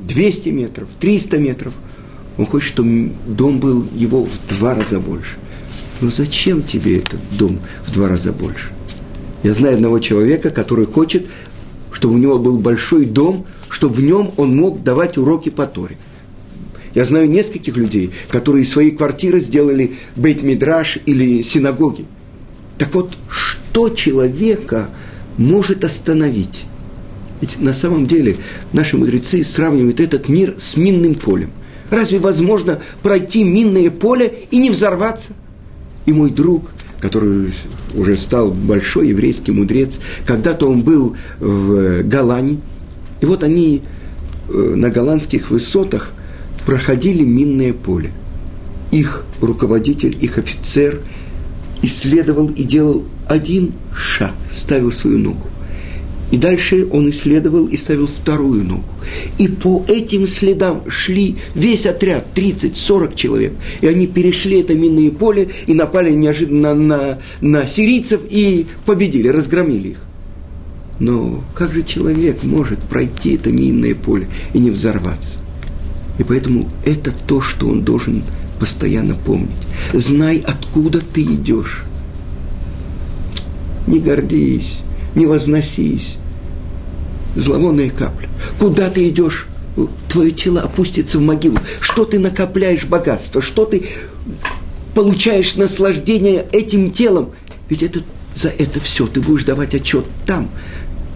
200 0.00 0.48
метров, 0.50 0.88
300 1.00 1.38
метров, 1.38 1.72
он 2.38 2.46
хочет, 2.46 2.70
чтобы 2.70 3.12
дом 3.26 3.58
был 3.58 3.86
его 3.94 4.24
в 4.24 4.38
два 4.48 4.74
раза 4.74 5.00
больше. 5.00 5.36
Но 6.00 6.10
зачем 6.10 6.62
тебе 6.62 6.98
этот 6.98 7.20
дом 7.36 7.58
в 7.84 7.92
два 7.92 8.08
раза 8.08 8.32
больше? 8.32 8.70
Я 9.42 9.52
знаю 9.52 9.74
одного 9.74 9.98
человека, 9.98 10.50
который 10.50 10.86
хочет, 10.86 11.26
чтобы 11.92 12.14
у 12.14 12.18
него 12.18 12.38
был 12.38 12.58
большой 12.58 13.06
дом, 13.06 13.44
чтобы 13.68 13.94
в 13.94 14.00
нем 14.00 14.32
он 14.36 14.56
мог 14.56 14.82
давать 14.82 15.18
уроки 15.18 15.48
по 15.48 15.66
Торе. 15.66 15.96
Я 16.94 17.04
знаю 17.04 17.28
нескольких 17.28 17.76
людей, 17.76 18.12
которые 18.30 18.62
из 18.62 18.70
своей 18.70 18.92
квартиры 18.92 19.40
сделали 19.40 19.96
бейт-мидраж 20.16 20.98
или 21.06 21.42
синагоги. 21.42 22.06
Так 22.78 22.94
вот, 22.94 23.16
что 23.28 23.88
человека 23.88 24.88
может 25.36 25.84
остановить? 25.84 26.64
Ведь 27.40 27.60
на 27.60 27.72
самом 27.72 28.06
деле 28.06 28.36
наши 28.72 28.96
мудрецы 28.96 29.44
сравнивают 29.44 30.00
этот 30.00 30.28
мир 30.28 30.54
с 30.58 30.76
минным 30.76 31.14
полем. 31.14 31.50
Разве 31.90 32.18
возможно 32.18 32.80
пройти 33.02 33.44
минное 33.44 33.90
поле 33.90 34.32
и 34.50 34.58
не 34.58 34.70
взорваться? 34.70 35.32
И 36.06 36.12
мой 36.12 36.30
друг, 36.30 36.70
который 37.00 37.52
уже 37.94 38.16
стал 38.16 38.50
большой 38.50 39.08
еврейский 39.08 39.52
мудрец, 39.52 39.98
когда-то 40.26 40.66
он 40.66 40.82
был 40.82 41.16
в 41.38 42.02
Голландии, 42.02 42.60
и 43.20 43.26
вот 43.26 43.42
они 43.42 43.82
э, 44.48 44.52
на 44.52 44.90
голландских 44.90 45.50
высотах 45.50 46.12
проходили 46.64 47.24
минное 47.24 47.72
поле. 47.72 48.12
Их 48.90 49.24
руководитель, 49.40 50.16
их 50.20 50.38
офицер 50.38 51.00
исследовал 51.82 52.48
и 52.48 52.62
делал 52.62 53.04
один 53.26 53.72
шаг, 53.94 54.32
ставил 54.50 54.92
свою 54.92 55.18
ногу. 55.18 55.46
И 56.30 56.36
дальше 56.36 56.86
он 56.90 57.08
исследовал 57.10 57.66
и 57.66 57.76
ставил 57.76 58.06
вторую 58.06 58.64
ногу. 58.64 58.84
И 59.38 59.48
по 59.48 59.84
этим 59.88 60.26
следам 60.26 60.82
шли 60.88 61.36
весь 61.54 61.86
отряд, 61.86 62.26
30-40 62.34 63.14
человек. 63.14 63.52
И 63.80 63.86
они 63.86 64.06
перешли 64.06 64.60
это 64.60 64.74
минное 64.74 65.10
поле 65.10 65.48
и 65.66 65.72
напали 65.72 66.10
неожиданно 66.10 66.74
на, 66.74 67.18
на 67.40 67.66
сирийцев 67.66 68.20
и 68.28 68.66
победили, 68.84 69.28
разгромили 69.28 69.88
их. 69.88 70.04
Но 70.98 71.42
как 71.54 71.72
же 71.72 71.82
человек 71.82 72.42
может 72.42 72.80
пройти 72.80 73.34
это 73.34 73.50
минное 73.50 73.94
поле 73.94 74.28
и 74.52 74.58
не 74.58 74.70
взорваться? 74.70 75.38
И 76.18 76.24
поэтому 76.24 76.68
это 76.84 77.12
то, 77.26 77.40
что 77.40 77.68
он 77.68 77.82
должен 77.82 78.22
постоянно 78.58 79.14
помнить. 79.14 79.50
Знай, 79.92 80.42
откуда 80.44 81.00
ты 81.00 81.22
идешь. 81.22 81.84
Не 83.86 84.00
гордись, 84.00 84.80
не 85.18 85.26
возносись. 85.26 86.16
Зловонная 87.36 87.90
капля. 87.90 88.28
Куда 88.58 88.88
ты 88.88 89.08
идешь? 89.08 89.46
Твое 90.08 90.30
тело 90.32 90.62
опустится 90.62 91.18
в 91.18 91.22
могилу. 91.22 91.56
Что 91.80 92.04
ты 92.04 92.18
накопляешь 92.18 92.84
богатство? 92.84 93.42
Что 93.42 93.64
ты 93.64 93.84
получаешь 94.94 95.56
наслаждение 95.56 96.46
этим 96.52 96.90
телом? 96.90 97.32
Ведь 97.68 97.82
это, 97.82 98.00
за 98.34 98.48
это 98.48 98.80
все 98.80 99.06
ты 99.06 99.20
будешь 99.20 99.44
давать 99.44 99.74
отчет 99.74 100.06
там, 100.26 100.48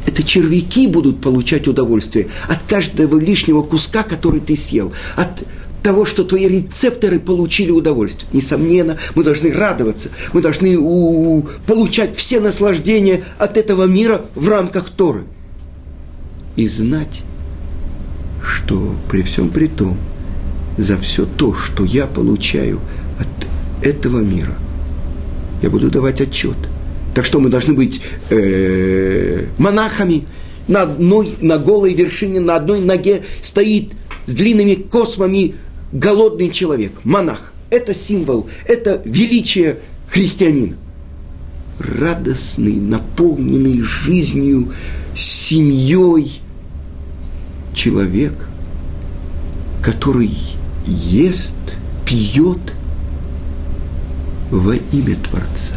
это 0.07 0.23
червяки 0.23 0.87
будут 0.87 1.21
получать 1.21 1.67
удовольствие 1.67 2.29
от 2.49 2.59
каждого 2.69 3.19
лишнего 3.19 3.63
куска, 3.63 4.03
который 4.03 4.41
ты 4.41 4.57
съел, 4.57 4.93
от 5.17 5.45
того, 5.83 6.07
что 6.07 6.25
твои 6.25 6.49
рецепторы 6.49 7.19
получили 7.19 7.71
удовольствие. 7.71 8.29
Несомненно, 8.33 8.99
мы 9.15 9.25
должны 9.25 9.53
радоваться, 9.53 10.11
мы 10.33 10.41
должны 10.41 10.77
у, 10.79 11.47
получать 11.67 12.17
все 12.17 12.41
наслаждения 12.41 13.25
от 13.39 13.57
этого 13.57 13.85
мира 13.85 14.23
в 14.35 14.49
рамках 14.49 14.91
Торы. 14.91 15.23
И 16.57 16.69
знать, 16.69 17.23
что 18.45 18.95
при 19.11 19.23
всем 19.23 19.49
при 19.49 19.67
том, 19.67 19.97
за 20.79 20.97
все 20.97 21.27
то, 21.27 21.55
что 21.55 21.85
я 21.85 22.07
получаю 22.07 22.81
от 23.19 23.87
этого 23.87 24.21
мира, 24.21 24.55
я 25.63 25.71
буду 25.71 25.91
давать 25.91 26.21
отчет– 26.21 26.57
так 27.15 27.25
что 27.25 27.41
мы 27.41 27.51
должны 27.51 27.75
быть 27.75 28.01
э, 28.31 29.47
монахами. 29.59 30.25
На 30.69 30.83
одной, 30.83 31.35
на 31.41 31.59
голой 31.59 31.93
вершине, 31.93 32.39
на 32.39 32.55
одной 32.55 32.81
ноге 32.81 33.25
стоит 33.43 33.93
с 34.27 34.33
длинными 34.33 34.75
космами 34.75 35.57
голодный 35.93 36.51
человек, 36.51 36.93
монах. 37.05 37.53
Это 37.71 37.95
символ, 37.95 38.49
это 38.67 39.01
величие 39.05 39.79
христианина. 40.09 40.77
Радостный, 41.79 42.77
наполненный 42.77 43.81
жизнью, 43.81 44.73
семьей 45.15 46.41
человек, 47.75 48.49
который 49.83 50.31
ест, 50.87 51.55
пьет 52.07 52.59
во 54.51 54.75
имя 54.75 55.17
Творца 55.17 55.77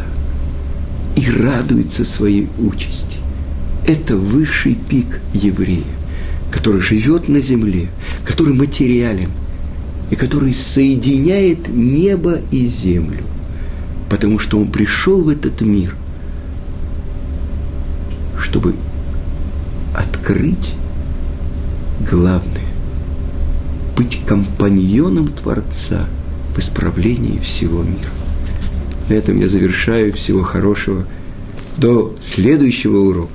и 1.16 1.30
радуется 1.30 2.04
своей 2.04 2.48
участи. 2.58 3.16
Это 3.86 4.16
высший 4.16 4.74
пик 4.74 5.20
еврея, 5.32 5.82
который 6.52 6.82
живет 6.82 7.28
на 7.28 7.40
земле, 7.40 7.88
который 8.24 8.52
материален 8.52 9.30
и 10.10 10.16
который 10.16 10.54
соединяет 10.54 11.68
небо 11.68 12.40
и 12.50 12.64
землю, 12.66 13.24
потому 14.08 14.38
что 14.38 14.58
он 14.58 14.70
пришел 14.70 15.22
в 15.22 15.28
этот 15.28 15.60
мир, 15.60 15.94
чтобы 18.38 18.74
открыть 19.94 20.74
главное– 22.00 22.62
быть 23.96 24.20
компаньоном 24.26 25.28
Творца 25.28 26.06
в 26.54 26.58
исправлении 26.58 27.38
всего 27.38 27.82
мира. 27.82 28.10
На 29.08 29.14
этом 29.14 29.40
я 29.40 29.48
завершаю. 29.48 30.12
Всего 30.12 30.42
хорошего. 30.42 31.06
До 31.76 32.14
следующего 32.20 32.98
урока. 32.98 33.32